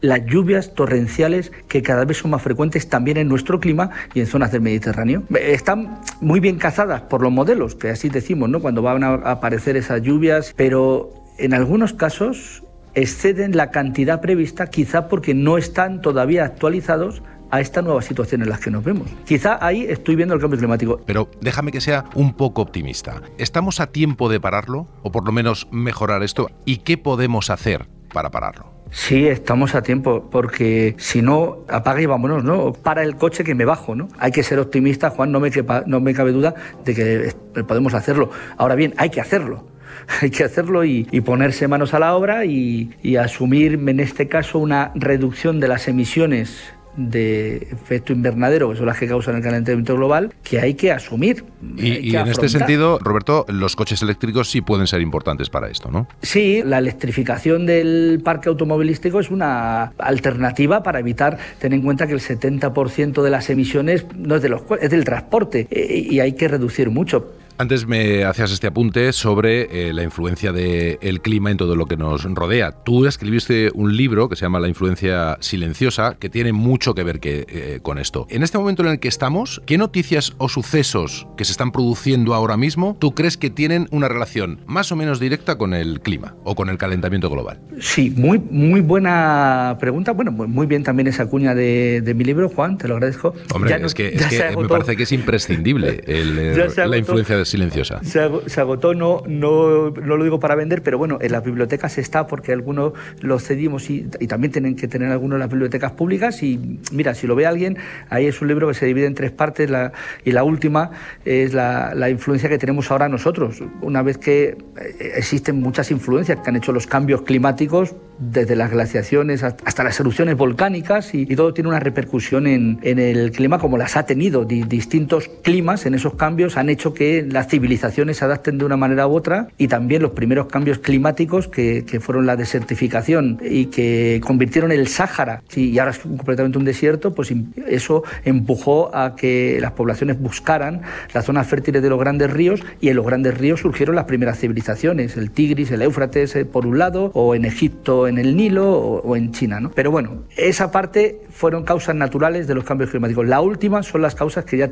las 0.00 0.24
lluvias 0.26 0.74
torrenciales 0.74 1.52
que 1.68 1.82
cada 1.82 2.04
vez 2.04 2.18
son 2.18 2.30
más 2.30 2.42
frecuentes 2.42 2.88
también 2.88 3.16
en 3.16 3.28
nuestro 3.28 3.60
clima 3.60 3.90
y 4.12 4.20
en 4.20 4.26
zonas 4.26 4.52
del 4.52 4.60
Mediterráneo. 4.60 5.22
Están 5.40 6.00
muy 6.20 6.40
bien 6.40 6.58
cazadas 6.58 7.02
por 7.02 7.22
los 7.22 7.32
modelos, 7.32 7.74
que 7.74 7.90
así 7.90 8.08
decimos, 8.08 8.48
¿no? 8.48 8.60
Cuando 8.60 8.82
van 8.82 9.02
a 9.02 9.14
aparecer 9.14 9.76
esas 9.76 10.02
lluvias, 10.02 10.52
pero 10.56 11.12
en 11.38 11.54
algunos 11.54 11.92
casos 11.92 12.62
exceden 12.94 13.56
la 13.56 13.70
cantidad 13.70 14.20
prevista, 14.20 14.68
quizá 14.68 15.08
porque 15.08 15.34
no 15.34 15.58
están 15.58 16.00
todavía 16.00 16.44
actualizados 16.44 17.22
a 17.50 17.60
esta 17.60 17.82
nueva 17.82 18.02
situación 18.02 18.42
en 18.42 18.48
la 18.48 18.58
que 18.58 18.70
nos 18.70 18.82
vemos. 18.82 19.08
Quizá 19.26 19.64
ahí 19.64 19.86
estoy 19.88 20.16
viendo 20.16 20.34
el 20.34 20.40
cambio 20.40 20.58
climático. 20.58 21.00
Pero 21.06 21.30
déjame 21.40 21.72
que 21.72 21.80
sea 21.80 22.04
un 22.14 22.34
poco 22.34 22.62
optimista. 22.62 23.22
¿Estamos 23.38 23.80
a 23.80 23.88
tiempo 23.88 24.28
de 24.28 24.40
pararlo? 24.40 24.88
¿O 25.02 25.12
por 25.12 25.24
lo 25.24 25.32
menos 25.32 25.68
mejorar 25.70 26.22
esto? 26.22 26.50
¿Y 26.64 26.78
qué 26.78 26.98
podemos 26.98 27.50
hacer 27.50 27.86
para 28.14 28.30
pararlo? 28.30 28.72
Sí, 28.90 29.26
estamos 29.26 29.74
a 29.74 29.82
tiempo, 29.82 30.30
porque 30.30 30.94
si 30.98 31.20
no, 31.20 31.64
apaga 31.68 32.00
y 32.00 32.06
vámonos, 32.06 32.44
¿no? 32.44 32.72
Para 32.72 33.02
el 33.02 33.16
coche 33.16 33.42
que 33.42 33.54
me 33.54 33.64
bajo, 33.64 33.94
¿no? 33.96 34.08
Hay 34.18 34.30
que 34.30 34.44
ser 34.44 34.60
optimista, 34.60 35.10
Juan, 35.10 35.32
no 35.32 35.40
me, 35.40 35.50
no 35.86 36.00
me 36.00 36.14
cabe 36.14 36.30
duda 36.30 36.54
de 36.84 36.94
que 36.94 37.62
podemos 37.64 37.92
hacerlo. 37.92 38.30
Ahora 38.56 38.76
bien, 38.76 38.94
hay 38.96 39.10
que 39.10 39.20
hacerlo. 39.20 39.66
Hay 40.20 40.30
que 40.30 40.42
hacerlo 40.42 40.84
y, 40.84 41.04
ponerse 41.24 41.68
manos 41.68 41.94
a 41.94 41.98
la 42.00 42.16
obra 42.16 42.44
y, 42.44 42.90
y 43.00 43.16
asumir, 43.16 43.74
en 43.74 44.00
este 44.00 44.26
caso, 44.28 44.58
una 44.58 44.90
reducción 44.94 45.60
de 45.60 45.68
las 45.68 45.86
emisiones 45.86 46.74
de 46.96 47.56
efecto 47.70 48.12
invernadero, 48.12 48.70
que 48.70 48.76
son 48.76 48.86
las 48.86 48.98
que 48.98 49.06
causan 49.06 49.36
el 49.36 49.42
calentamiento 49.42 49.96
global, 49.96 50.32
que 50.42 50.60
hay 50.60 50.74
que 50.74 50.92
asumir. 50.92 51.44
Y, 51.76 52.14
en 52.14 52.28
este 52.28 52.48
sentido, 52.48 52.98
Roberto, 53.00 53.44
los 53.48 53.76
coches 53.76 54.02
eléctricos 54.02 54.50
sí 54.50 54.60
pueden 54.60 54.86
ser 54.86 55.00
importantes 55.00 55.50
para 55.50 55.68
esto, 55.68 55.90
¿no? 55.90 56.06
Sí, 56.22 56.62
la 56.64 56.78
electrificación 56.78 57.66
del 57.66 58.20
parque 58.24 58.48
automovilístico 58.48 59.20
es 59.20 59.30
una 59.30 59.92
alternativa 59.98 60.82
para 60.82 61.00
evitar, 61.00 61.38
tener 61.58 61.78
en 61.78 61.84
cuenta 61.84 62.06
que 62.06 62.12
el 62.12 62.20
70% 62.20 63.22
de 63.22 63.30
las 63.30 63.50
emisiones 63.50 64.06
no 64.16 64.36
es, 64.36 64.42
de 64.42 64.48
los, 64.48 64.62
es 64.80 64.90
del 64.90 65.04
transporte 65.04 65.66
eh, 65.70 66.06
y 66.10 66.20
hay 66.20 66.34
que 66.34 66.48
reducir 66.48 66.90
mucho. 66.90 67.32
Antes 67.56 67.86
me 67.86 68.24
hacías 68.24 68.50
este 68.50 68.66
apunte 68.66 69.12
sobre 69.12 69.88
eh, 69.88 69.92
la 69.92 70.02
influencia 70.02 70.52
del 70.52 71.20
clima 71.20 71.52
en 71.52 71.56
todo 71.56 71.76
lo 71.76 71.86
que 71.86 71.96
nos 71.96 72.24
rodea. 72.24 72.72
Tú 72.72 73.06
escribiste 73.06 73.70
un 73.74 73.96
libro 73.96 74.28
que 74.28 74.34
se 74.34 74.42
llama 74.42 74.58
La 74.58 74.66
influencia 74.66 75.36
silenciosa, 75.38 76.16
que 76.18 76.28
tiene 76.28 76.52
mucho 76.52 76.96
que 76.96 77.04
ver 77.04 77.20
que, 77.20 77.46
eh, 77.48 77.78
con 77.80 77.98
esto. 77.98 78.26
En 78.28 78.42
este 78.42 78.58
momento 78.58 78.82
en 78.82 78.88
el 78.88 78.98
que 78.98 79.06
estamos, 79.06 79.62
¿qué 79.66 79.78
noticias 79.78 80.34
o 80.38 80.48
sucesos 80.48 81.28
que 81.36 81.44
se 81.44 81.52
están 81.52 81.70
produciendo 81.70 82.34
ahora 82.34 82.56
mismo 82.56 82.96
tú 82.98 83.14
crees 83.14 83.36
que 83.36 83.50
tienen 83.50 83.86
una 83.92 84.08
relación 84.08 84.58
más 84.66 84.90
o 84.90 84.96
menos 84.96 85.20
directa 85.20 85.56
con 85.56 85.74
el 85.74 86.00
clima 86.00 86.34
o 86.42 86.56
con 86.56 86.68
el 86.68 86.76
calentamiento 86.76 87.30
global? 87.30 87.60
Sí, 87.80 88.12
muy, 88.16 88.40
muy 88.50 88.80
buena 88.80 89.76
pregunta. 89.78 90.10
Bueno, 90.10 90.32
muy 90.32 90.66
bien 90.66 90.82
también 90.82 91.06
esa 91.06 91.26
cuña 91.26 91.54
de, 91.54 92.14
mi 92.16 92.24
libro, 92.24 92.48
Juan, 92.48 92.78
te 92.78 92.88
lo 92.88 92.94
agradezco. 92.94 93.32
Hombre, 93.54 93.76
es 93.80 93.94
que, 93.94 94.18
me 94.56 94.66
parece 94.66 94.96
que 94.96 95.04
es 95.04 95.12
imprescindible 95.12 96.02
la 96.86 96.96
influencia 96.96 97.36
de 97.36 97.43
silenciosa. 97.44 98.00
Se, 98.04 98.60
agotó, 98.60 98.94
no, 98.94 99.22
no, 99.26 99.90
no, 99.90 100.16
lo 100.16 100.24
digo 100.24 100.40
para 100.40 100.54
vender, 100.54 100.82
pero 100.82 100.98
bueno, 100.98 101.18
en 101.20 101.32
las 101.32 101.44
bibliotecas 101.44 101.98
está 101.98 102.26
porque 102.26 102.52
algunos 102.52 102.92
los 103.20 103.44
cedimos 103.44 103.90
y, 103.90 104.04
también 104.28 104.52
tienen 104.52 104.76
que 104.76 104.88
tener 104.88 105.10
algunos 105.10 105.36
en 105.36 105.40
las 105.40 105.50
bibliotecas 105.50 105.92
públicas. 105.92 106.42
Y 106.42 106.80
mira, 106.92 107.14
si 107.14 107.26
lo 107.26 107.34
ve 107.34 107.46
alguien, 107.46 107.76
ahí 108.10 108.26
es 108.26 108.40
un 108.40 108.48
libro 108.48 108.68
que 108.68 108.74
se 108.74 108.86
divide 108.86 109.06
en 109.06 109.14
tres 109.14 109.30
partes 109.30 109.70
la, 109.70 109.92
y 110.24 110.32
la 110.32 110.44
última 110.44 110.90
es 111.24 111.54
la, 111.54 111.94
la 111.94 112.10
influencia 112.10 112.48
que 112.48 112.58
tenemos 112.58 112.90
ahora 112.90 113.08
nosotros. 113.08 113.62
Una 113.82 114.02
vez 114.02 114.18
que 114.18 114.56
eh, 114.80 115.12
existen 115.16 115.60
muchas 115.60 115.90
influencias 115.90 116.40
que 116.40 116.50
han 116.50 116.56
hecho 116.56 116.72
los 116.72 116.86
cambios 116.86 117.22
climáticos, 117.22 117.94
desde 118.18 118.54
las 118.54 118.70
glaciaciones 118.70 119.42
hasta 119.42 119.82
las 119.82 119.98
erupciones 119.98 120.36
volcánicas 120.36 121.14
y, 121.14 121.26
todo 121.34 121.52
tiene 121.52 121.68
una 121.68 121.80
repercusión 121.80 122.46
en, 122.46 122.78
en, 122.82 123.00
el 123.00 123.32
clima 123.32 123.58
como 123.58 123.76
las 123.76 123.96
ha 123.96 124.06
tenido. 124.06 124.44
distintos 124.44 125.28
climas 125.42 125.84
en 125.84 125.94
esos 125.94 126.14
cambios 126.14 126.56
han 126.56 126.68
hecho 126.68 126.94
que 126.94 127.22
las 127.34 127.48
civilizaciones 127.48 128.16
se 128.18 128.24
adapten 128.24 128.58
de 128.58 128.64
una 128.64 128.76
manera 128.76 129.06
u 129.06 129.14
otra 129.14 129.48
y 129.58 129.68
también 129.68 130.02
los 130.02 130.12
primeros 130.12 130.46
cambios 130.46 130.78
climáticos 130.78 131.48
que, 131.48 131.84
que 131.84 132.00
fueron 132.00 132.26
la 132.26 132.36
desertificación 132.36 133.40
y 133.42 133.66
que 133.66 134.20
convirtieron 134.24 134.72
el 134.72 134.88
Sáhara 134.88 135.42
y 135.54 135.78
ahora 135.78 135.90
es 135.90 135.98
completamente 135.98 136.58
un 136.58 136.64
desierto, 136.64 137.14
pues 137.14 137.32
eso 137.66 138.02
empujó 138.24 138.94
a 138.94 139.16
que 139.16 139.58
las 139.60 139.72
poblaciones 139.72 140.18
buscaran 140.18 140.82
las 141.12 141.26
zonas 141.26 141.46
fértiles 141.46 141.82
de 141.82 141.90
los 141.90 141.98
grandes 141.98 142.30
ríos 142.30 142.62
y 142.80 142.88
en 142.88 142.96
los 142.96 143.06
grandes 143.06 143.36
ríos 143.36 143.60
surgieron 143.60 143.96
las 143.96 144.04
primeras 144.04 144.38
civilizaciones, 144.38 145.16
el 145.16 145.30
Tigris, 145.30 145.70
el 145.70 145.82
Éufrates 145.82 146.36
eh, 146.36 146.44
por 146.44 146.66
un 146.66 146.78
lado 146.78 147.10
o 147.14 147.34
en 147.34 147.44
Egipto 147.44 148.08
en 148.08 148.18
el 148.18 148.36
Nilo 148.36 148.72
o, 148.72 149.16
en 149.16 149.32
China. 149.32 149.60
¿no? 149.60 149.70
Pero 149.70 149.90
bueno, 149.90 150.24
esa 150.36 150.70
parte 150.70 151.20
fueron 151.30 151.64
causas 151.64 151.94
naturales 151.94 152.46
de 152.46 152.54
los 152.54 152.64
cambios 152.64 152.90
climáticos. 152.90 153.26
La 153.26 153.40
última 153.40 153.82
son 153.82 154.02
las 154.02 154.14
causas 154.14 154.44
que 154.44 154.58
ya 154.58 154.70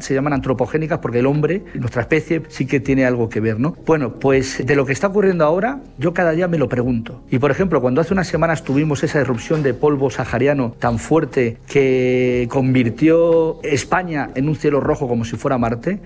se 0.00 0.14
llaman 0.14 0.32
antropogénicas 0.32 0.98
porque 0.98 1.20
el 1.20 1.26
hombre, 1.26 1.62
nuestra 1.74 2.02
especie, 2.02 2.42
sí 2.48 2.66
que 2.66 2.80
tiene 2.80 3.04
algo 3.06 3.28
que 3.28 3.40
ver, 3.40 3.58
¿no? 3.58 3.76
Bueno, 3.86 4.14
pues 4.14 4.64
de 4.64 4.76
lo 4.76 4.86
que 4.86 4.92
está 4.92 5.08
ocurriendo 5.08 5.44
ahora, 5.44 5.80
yo 5.98 6.14
cada 6.14 6.32
día 6.32 6.48
me 6.48 6.58
lo 6.58 6.68
pregunto. 6.68 7.22
Y 7.30 7.38
por 7.38 7.50
ejemplo, 7.50 7.80
cuando 7.80 8.00
hace 8.00 8.12
unas 8.12 8.28
semanas 8.28 8.64
tuvimos 8.64 9.02
esa 9.04 9.20
erupción 9.20 9.62
de 9.62 9.74
polvo 9.74 10.10
sahariano 10.10 10.74
tan 10.78 10.98
fuerte 10.98 11.58
que 11.68 12.48
convirtió 12.50 13.60
España 13.62 14.30
en 14.34 14.48
un 14.48 14.56
cielo 14.56 14.80
rojo 14.80 15.08
como 15.08 15.24
si 15.24 15.36
fuera 15.36 15.58
Marte, 15.58 16.00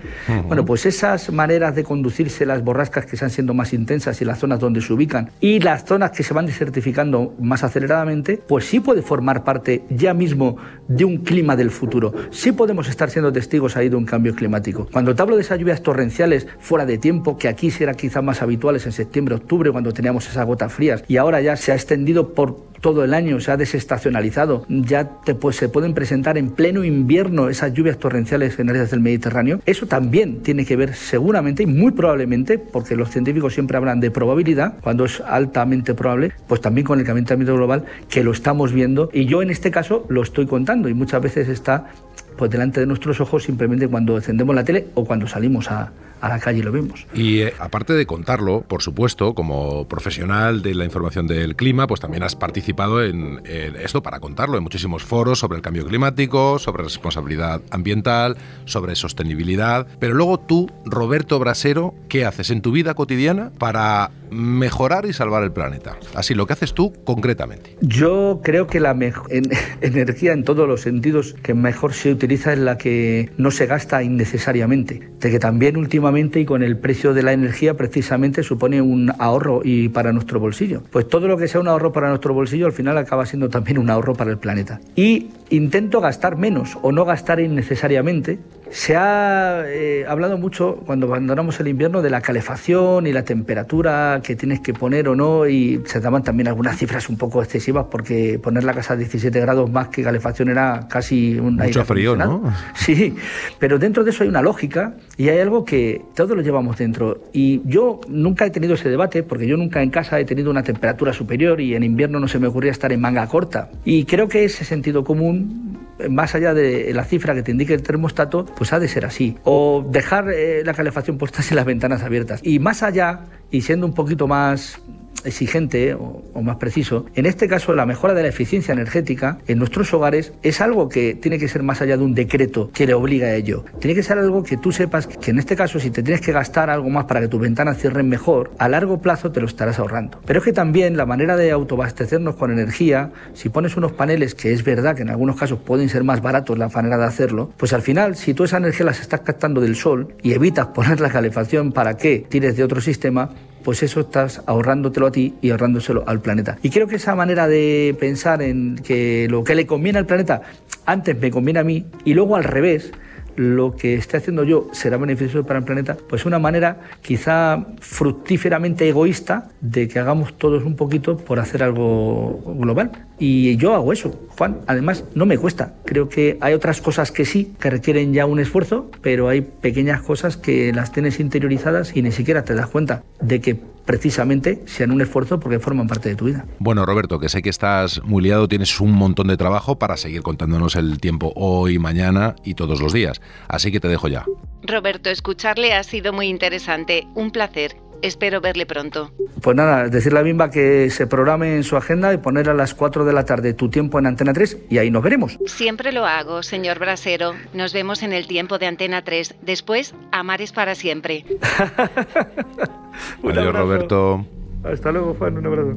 bueno, 0.47 0.65
pues 0.65 0.87
esas 0.87 1.33
maneras 1.33 1.75
de 1.75 1.85
conducirse 1.85 2.47
las 2.47 2.63
borrascas 2.63 3.07
que 3.07 3.17
están 3.17 3.31
siendo 3.31 3.55
más 3.55 3.73
intensas 3.73 4.21
y 4.21 4.25
las 4.25 4.39
zonas 4.39 4.61
donde 4.61 4.81
se 4.81 4.93
ubican 4.93 5.31
y 5.41 5.61
las 5.61 5.85
zonas 5.85 6.11
que 6.11 6.23
se 6.23 6.35
van 6.35 6.47
desertificando 6.47 7.35
más 7.41 7.65
aceleradamente, 7.65 8.41
pues 8.47 8.65
sí 8.65 8.81
puede 8.81 9.03
formar 9.03 9.45
parte 9.45 9.85
ya 9.91 10.15
mismo 10.15 10.57
de 10.89 11.05
un 11.05 11.19
clima 11.19 11.57
del 11.57 11.71
futuro. 11.71 12.13
Sí 12.31 12.53
podemos 12.53 12.89
estar 12.89 13.11
siendo 13.11 13.33
testigos 13.33 13.70
ha 13.77 13.85
ido 13.85 13.99
un 13.99 14.05
cambio 14.05 14.35
climático. 14.35 14.89
Cuando 14.93 15.15
te 15.15 15.23
hablo 15.23 15.37
de 15.37 15.43
esas 15.43 15.59
lluvias 15.59 15.83
torrenciales 15.83 16.47
fuera 16.59 16.87
de 16.87 16.99
tiempo, 16.99 17.39
que 17.39 17.49
aquí 17.49 17.73
eran 17.81 17.95
quizás 17.95 18.23
más 18.23 18.43
habituales 18.43 18.87
en 18.87 18.93
septiembre, 18.93 19.35
octubre, 19.35 19.71
cuando 19.71 19.93
teníamos 19.93 20.29
esas 20.29 20.47
gotas 20.47 20.73
frías, 20.73 21.05
y 21.09 21.17
ahora 21.17 21.41
ya 21.41 21.57
se 21.57 21.73
ha 21.73 21.75
extendido 21.75 22.35
por 22.35 22.71
todo 22.81 23.05
el 23.05 23.15
año, 23.15 23.41
se 23.41 23.51
ha 23.51 23.57
desestacionalizado, 23.57 24.65
ya 24.69 25.09
pues, 25.39 25.57
se 25.57 25.69
pueden 25.69 25.95
presentar 25.95 26.39
en 26.39 26.51
pleno 26.51 26.85
invierno 26.85 27.49
esas 27.49 27.73
lluvias 27.75 27.99
torrenciales 27.99 28.59
en 28.59 28.71
áreas 28.71 28.91
del 28.91 29.01
Mediterráneo. 29.01 29.61
Eso 29.67 29.87
también 29.87 30.43
tiene 30.43 30.65
que 30.65 30.77
ver 30.77 30.95
seguramente 30.95 31.63
y 31.63 31.67
muy 31.67 31.93
probablemente, 31.93 32.59
porque 32.59 32.97
los 32.97 33.11
científicos 33.11 33.55
siempre 33.55 33.77
hablan 33.77 34.01
de 34.01 34.11
probabilidad, 34.11 34.75
cuando 34.81 35.05
es 35.05 35.21
altamente 35.21 35.95
probable, 35.95 36.33
pues 36.49 36.61
también 36.61 36.87
con 36.87 36.99
el 36.99 37.07
calentamiento 37.07 37.55
global, 37.55 37.85
que 38.09 38.25
lo 38.25 38.33
estamos 38.33 38.73
viendo 38.73 39.11
y 39.13 39.27
yo 39.27 39.43
en 39.43 39.51
este 39.51 39.71
caso 39.71 40.07
lo 40.09 40.23
estoy 40.23 40.47
contando 40.47 40.89
y 40.89 40.95
muchas 40.95 41.23
veces 41.23 41.49
está 41.49 41.91
pues 42.37 42.51
delante 42.51 42.81
de 42.81 42.87
nuestros 42.87 43.21
ojos 43.21 43.45
simplemente 43.45 43.89
cuando 43.89 44.17
encendemos 44.17 44.55
la 44.55 44.65
tele 44.65 44.89
o 44.95 45.05
cuando 45.05 45.27
salimos 45.27 45.71
a, 45.71 45.93
a 46.21 46.29
la 46.29 46.39
calle 46.39 46.61
y 46.61 46.63
lo 46.63 46.73
vemos. 46.73 47.07
Y 47.15 47.41
eh, 47.41 47.55
aparte 47.59 47.93
de 47.95 48.07
contarlo, 48.07 48.63
por 48.63 48.83
supuesto, 48.83 49.35
como 49.35 49.87
profesional 49.89 50.63
de 50.63 50.75
la 50.75 50.85
información 50.85 51.27
del 51.27 51.57
clima, 51.57 51.87
pues 51.87 52.01
también 52.01 52.23
has 52.23 52.37
participado 52.37 53.03
en, 53.03 53.41
en, 53.45 53.77
esto 53.77 54.03
para 54.03 54.21
contarlo, 54.21 54.57
en 54.57 54.63
muchísimos 54.63 55.05
foros 55.05 55.39
sobre 55.39 55.57
el 55.57 55.63
cambio 55.63 55.87
climático, 55.87 56.59
sobre 56.59 56.85
responsabilidad 56.85 57.63
ambiental, 57.71 58.37
sobre 58.65 58.95
sostenibilidad. 58.97 59.87
Pero 59.99 60.15
luego 60.15 60.39
tú, 60.41 60.71
Roberto 60.85 61.39
Brasero, 61.39 61.95
¿qué 62.09 62.25
haces 62.25 62.51
en 62.51 62.63
tu 62.63 62.73
vida 62.73 62.95
cotidiana 62.95 63.51
para 63.59 64.11
mejorar 64.31 65.07
y 65.07 65.13
salvar 65.13 65.43
el 65.43 65.53
planeta? 65.53 65.97
Así, 66.15 66.35
lo 66.35 66.47
que 66.47 66.53
haces 66.53 66.75
tú 66.75 66.93
concretamente. 67.05 67.77
Yo 67.81 68.41
creo 68.43 68.67
que 68.67 68.81
la 68.81 68.91
en, 68.91 69.45
energía 69.81 70.33
en 70.33 70.45
todos 70.45 70.69
los 70.69 70.83
sentidos 70.83 71.35
que 71.43 71.55
mejor 71.55 71.95
se 71.95 72.13
utiliza 72.13 72.53
es 72.53 72.59
la 72.59 72.77
que 72.77 73.31
no 73.37 73.51
se 73.51 73.67
gasta 73.67 74.03
innecesariamente. 74.03 75.11
De 75.21 75.31
que 75.31 75.39
también 75.39 75.77
últimamente 75.77 76.10
y 76.19 76.45
con 76.45 76.65
el 76.65 76.77
precio 76.77 77.15
de 77.15 77.23
la 77.23 77.33
energía 77.33 77.75
precisamente 77.75 78.43
supone 78.43 78.83
un 78.83 79.13
ahorro 79.19 79.61
y 79.63 79.89
para 79.91 80.13
nuestro 80.13 80.41
bolsillo. 80.41 80.83
Pues 80.91 81.07
todo 81.07 81.29
lo 81.29 81.37
que 81.37 81.47
sea 81.47 81.61
un 81.61 81.69
ahorro 81.69 81.93
para 81.93 82.09
nuestro 82.09 82.35
bolsillo 82.35 82.67
al 82.67 82.73
final 82.73 82.99
acaba 82.99 83.27
siendo 83.27 83.49
también 83.49 83.79
un 83.79 83.91
ahorro 83.91 84.15
para 84.15 84.33
el 84.33 84.39
planeta. 84.39 84.81
Y 84.97 85.29
intento 85.51 86.01
gastar 86.01 86.37
menos 86.37 86.77
o 86.83 86.91
no 86.91 87.05
gastar 87.05 87.39
innecesariamente 87.39 88.41
se 88.71 88.97
ha 88.97 89.65
eh, 89.67 90.05
hablado 90.09 90.39
mucho 90.39 90.77
cuando 90.87 91.07
abandonamos 91.07 91.59
el 91.61 91.69
invierno 91.69 92.03
de 92.03 92.11
la 92.11 92.21
calefacción 92.21 93.07
y 93.07 93.13
la 93.13 93.25
temperatura 93.25 94.21
que 94.23 94.37
tienes 94.37 94.61
que 94.61 94.73
poner 94.73 95.09
o 95.09 95.17
no 95.17 95.47
y 95.47 95.83
se 95.87 96.01
daban 96.01 96.23
también 96.23 96.49
algunas 96.49 96.79
cifras 96.79 97.09
un 97.09 97.17
poco 97.17 97.43
excesivas 97.43 97.87
porque 97.91 98.39
poner 98.39 98.65
la 98.65 98.73
casa 98.73 98.95
a 98.95 98.97
17 98.97 99.39
grados 99.41 99.71
más 99.71 99.89
que 99.89 100.03
calefacción 100.03 100.49
era 100.49 100.87
casi 100.89 101.39
un 101.39 101.57
Mucho 101.57 101.85
frío, 101.85 102.17
¿no? 102.17 102.43
Sí, 102.75 103.15
pero 103.59 103.79
dentro 103.79 104.05
de 104.05 104.11
eso 104.11 104.23
hay 104.23 104.29
una 104.29 104.43
lógica 104.43 104.95
y 105.17 105.29
hay 105.29 105.41
algo 105.41 105.65
que 105.65 106.03
todos 106.15 106.31
lo 106.31 106.43
llevamos 106.43 106.79
dentro. 106.79 107.25
Y 107.33 107.61
yo 107.65 108.01
nunca 108.09 108.47
he 108.47 108.51
tenido 108.51 108.75
ese 108.75 108.89
debate 108.89 109.23
porque 109.23 109.47
yo 109.47 109.57
nunca 109.57 109.83
en 109.83 109.91
casa 109.91 110.19
he 110.19 110.25
tenido 110.25 110.51
una 110.51 110.63
temperatura 110.63 111.13
superior 111.13 111.61
y 111.61 111.75
en 111.75 111.83
invierno 111.83 112.21
no 112.21 112.29
se 112.29 112.39
me 112.39 112.47
ocurría 112.47 112.71
estar 112.71 112.93
en 112.93 113.01
manga 113.01 113.27
corta. 113.27 113.71
Y 113.85 114.05
creo 114.05 114.29
que 114.29 114.45
ese 114.45 114.65
sentido 114.65 115.05
común 115.05 115.79
más 116.09 116.35
allá 116.35 116.55
de 116.55 116.93
la 116.95 117.05
cifra 117.05 117.35
que 117.35 117.43
te 117.43 117.51
indique 117.51 117.75
el 117.75 117.83
termostato, 117.83 118.45
pues 118.61 118.75
ha 118.75 118.79
de 118.79 118.89
ser 118.89 119.07
así. 119.07 119.39
O 119.45 119.83
dejar 119.89 120.31
eh, 120.31 120.61
la 120.67 120.75
calefacción 120.75 121.17
puesta 121.17 121.41
en 121.49 121.57
las 121.57 121.65
ventanas 121.65 122.03
abiertas. 122.03 122.43
Y 122.45 122.59
más 122.59 122.83
allá, 122.83 123.21
y 123.51 123.63
siendo 123.63 123.87
un 123.87 123.95
poquito 123.95 124.27
más 124.27 124.83
exigente 125.25 125.95
o, 125.95 126.43
más 126.43 126.57
preciso, 126.57 127.07
en 127.15 127.27
este 127.27 127.49
caso 127.49 127.75
la 127.75 127.87
mejora 127.87 128.15
de 128.15 128.23
la 128.23 128.29
eficiencia 128.29 128.73
energética 128.73 129.39
en 129.47 129.59
nuestros 129.59 129.93
hogares 129.93 130.33
es 130.43 130.61
algo 130.61 130.89
que 130.89 131.15
tiene 131.15 131.39
que 131.39 131.49
ser 131.49 131.63
más 131.63 131.83
allá 131.83 131.97
de 131.97 132.05
un 132.05 132.15
decreto 132.15 132.71
que 132.73 132.87
le 132.87 132.95
obliga 132.95 133.29
a 133.29 133.35
ello. 133.35 133.65
Tiene 133.79 133.95
que 133.95 134.03
ser 134.03 134.19
algo 134.19 134.43
que 134.43 134.57
tú 134.57 134.73
sepas 134.73 135.07
que 135.07 135.31
en 135.31 135.39
este 135.39 135.57
caso 135.57 135.79
si 135.79 135.91
te 135.91 136.03
tienes 136.03 136.21
que 136.21 136.33
gastar 136.33 136.71
algo 136.71 136.89
más 136.89 137.05
para 137.05 137.21
que 137.21 137.29
tus 137.29 137.41
ventanas 137.41 137.79
cierren 137.79 138.09
mejor, 138.09 138.53
a 138.59 138.69
largo 138.69 139.01
plazo 139.01 139.31
te 139.31 139.41
lo 139.41 139.47
estarás 139.47 139.79
ahorrando. 139.79 140.21
Pero 140.25 140.39
es 140.39 140.45
que 140.45 140.53
también 140.53 140.97
la 140.97 141.07
manera 141.07 141.37
de 141.37 141.51
autoabastecernos 141.51 142.37
con 142.37 142.51
energía, 142.51 143.13
si 143.35 143.49
pones 143.49 143.77
unos 143.77 143.93
paneles, 143.93 144.35
que 144.35 144.53
es 144.53 144.65
verdad 144.65 144.97
que 144.97 145.03
en 145.03 145.11
algunos 145.11 145.37
casos 145.37 145.59
pueden 145.59 145.89
ser 145.89 146.05
más 146.05 146.23
baratos 146.23 146.59
la 146.59 146.69
manera 146.69 146.97
de 146.97 147.05
hacerlo, 147.05 147.53
pues 147.57 147.73
al 147.73 147.83
final 147.83 148.17
si 148.17 148.35
tú 148.35 148.45
esa 148.45 148.57
energía 148.57 148.87
las 148.87 149.01
estás 149.01 149.21
captando 149.21 149.61
del 149.61 149.77
sol 149.77 150.15
y 150.23 150.33
evitas 150.33 150.69
poner 150.69 151.01
la 151.01 151.11
calefacción 151.11 151.73
para 151.73 151.97
que 151.97 152.25
tires 152.29 152.57
de 152.57 152.65
otro 152.65 152.81
sistema, 152.81 153.31
pues 153.63 153.83
eso 153.83 154.01
estás 154.01 154.43
ahorrándotelo 154.47 155.07
a 155.07 155.13
ti 155.13 155.35
y 155.41 155.51
ahorrándoselo 155.51 156.05
al 156.07 156.21
planeta. 156.21 156.59
Y 156.63 156.71
creo 156.71 156.87
que 156.87 156.97
esa 156.97 157.15
manera 157.15 157.49
de 157.49 157.97
pensar 157.99 158.43
en 158.43 158.77
que 158.77 159.27
lo 159.31 159.45
que 159.45 159.55
le 159.55 159.67
conviene 159.67 159.99
al 159.99 160.07
planeta 160.07 160.43
antes 160.87 161.19
me 161.19 161.31
conviene 161.31 161.61
a 161.61 161.65
mí 161.65 161.87
y 162.05 162.15
luego 162.15 162.37
al 162.37 162.45
revés, 162.45 162.93
lo 163.37 163.77
que 163.77 163.95
esté 163.95 164.17
haciendo 164.17 164.45
yo 164.45 164.69
será 164.73 164.97
beneficioso 164.97 165.47
para 165.47 165.61
el 165.61 165.65
planeta, 165.65 165.97
pues 166.09 166.27
una 166.27 166.39
manera 166.39 166.81
quizá 167.01 167.65
fructíferamente 167.81 168.89
egoísta 168.89 169.49
de 169.61 169.89
que 169.89 169.99
hagamos 169.99 170.37
todos 170.37 170.65
un 170.65 170.77
poquito 170.77 171.17
por 171.17 171.39
hacer 171.39 171.63
algo 171.63 172.43
global. 172.59 172.91
Y 173.21 173.57
yo 173.59 173.75
hago 173.75 173.93
eso, 173.93 174.19
Juan. 174.39 174.63
Además, 174.67 175.05
no 175.15 175.27
me 175.27 175.37
cuesta. 175.37 175.75
Creo 175.85 176.09
que 176.09 176.39
hay 176.41 176.55
otras 176.55 176.81
cosas 176.81 177.13
que 177.13 177.27
sí, 177.27 177.53
que 177.61 177.69
requieren 177.69 178.15
ya 178.15 178.25
un 178.25 178.41
esfuerzo, 178.41 178.91
pero 179.03 179.29
hay 179.29 179.43
pequeñas 179.43 180.01
cosas 180.01 180.39
que 180.39 180.73
las 180.73 180.91
tienes 180.91 181.21
interiorizadas 181.21 181.95
y 181.95 182.01
ni 182.01 182.13
siquiera 182.13 182.45
te 182.45 182.55
das 182.55 182.69
cuenta 182.69 183.03
de 183.21 183.43
que 183.43 183.57
precisamente 183.85 184.63
sean 184.65 184.91
un 184.91 185.03
esfuerzo 185.03 185.39
porque 185.39 185.59
forman 185.59 185.87
parte 185.87 186.09
de 186.09 186.15
tu 186.17 186.25
vida. 186.25 186.47
Bueno, 186.61 186.87
Roberto, 186.87 187.19
que 187.19 187.29
sé 187.29 187.43
que 187.43 187.51
estás 187.51 188.03
muy 188.05 188.23
liado, 188.23 188.49
tienes 188.49 188.81
un 188.81 188.93
montón 188.93 189.29
de 189.29 189.37
trabajo 189.37 189.79
para 189.79 189.99
seguir 189.99 190.23
contándonos 190.23 190.75
el 190.77 190.99
tiempo 190.99 191.33
hoy, 191.37 191.79
mañana 191.79 192.37
y 192.43 192.55
todos 192.55 192.81
los 192.81 192.95
días. 192.95 193.21
Así 193.49 193.71
que 193.71 193.81
te 193.81 193.89
dejo 193.89 194.09
ya. 194.09 194.25
Roberto, 194.63 195.11
escucharle 195.11 195.75
ha 195.75 195.83
sido 195.83 196.15
muy 196.15 196.29
interesante. 196.29 197.07
Un 197.15 197.33
placer. 197.33 197.77
Espero 198.03 198.41
verle 198.41 198.67
pronto. 198.67 199.13
Pues 199.43 199.57
nada, 199.57 199.89
decirle 199.89 200.19
a 200.19 200.23
Bimba 200.23 200.51
que 200.51 200.91
se 200.91 201.07
programe 201.07 201.57
en 201.57 201.65
su 201.65 201.77
agenda 201.77 202.13
y 202.13 202.19
poner 202.19 202.49
a 202.49 202.55
las 202.55 202.75
4 202.75 203.05
de 203.05 203.13
la 203.13 203.25
tarde 203.25 203.55
tu 203.55 203.71
tiempo 203.71 203.99
en 203.99 204.07
Antena 204.07 204.33
3 204.33 204.59
y 204.71 204.79
ahí 204.79 204.91
nos 204.91 205.03
veremos. 205.03 205.39
Siempre 205.47 205.93
lo 205.93 206.07
hago, 206.07 206.43
señor 206.43 206.79
Brasero. 206.79 207.35
Nos 207.55 207.73
vemos 207.73 208.03
en 208.03 208.13
el 208.13 208.27
tiempo 208.27 208.59
de 208.59 208.67
Antena 208.67 209.03
3. 209.03 209.37
Después, 209.43 209.95
amar 210.13 210.43
es 210.43 210.53
para 210.53 210.75
siempre. 210.75 211.25
Adiós, 213.25 213.55
Roberto. 213.55 214.27
Hasta 214.65 214.93
luego, 214.93 215.15
Juan. 215.15 215.39
Un 215.39 215.47
abrazo. 215.47 215.77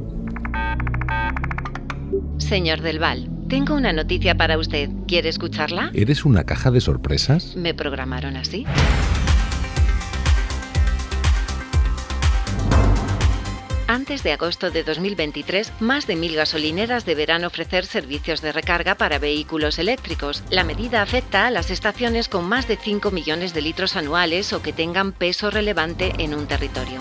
Señor 2.38 2.82
Del 2.82 3.00
Val, 3.00 3.30
tengo 3.50 3.76
una 3.76 3.94
noticia 3.94 4.36
para 4.36 4.58
usted. 4.58 4.90
¿Quiere 5.08 5.30
escucharla? 5.30 5.92
¿Eres 5.94 6.26
una 6.26 6.44
caja 6.44 6.72
de 6.72 6.82
sorpresas? 6.82 7.56
¿Me 7.56 7.74
programaron 7.74 8.36
así? 8.36 8.66
Antes 13.94 14.24
de 14.24 14.32
agosto 14.32 14.72
de 14.72 14.84
2023, 14.84 15.72
más 15.80 16.08
de 16.08 16.16
mil 16.16 16.36
gasolineras 16.36 17.06
deberán 17.06 17.46
ofrecer 17.46 17.86
servicios 17.86 18.42
de 18.42 18.52
recarga 18.52 18.96
para 18.96 19.20
vehículos 19.20 19.78
eléctricos. 19.78 20.44
La 20.50 20.64
medida 20.64 21.04
afecta 21.04 21.46
a 21.46 21.52
las 21.52 21.70
estaciones 21.70 22.28
con 22.28 22.50
más 22.50 22.68
de 22.68 22.76
5 22.76 23.12
millones 23.12 23.54
de 23.54 23.62
litros 23.62 23.96
anuales 23.96 24.52
o 24.52 24.64
que 24.64 24.74
tengan 24.74 25.12
peso 25.12 25.52
relevante 25.52 26.12
en 26.18 26.34
un 26.34 26.48
territorio. 26.48 26.98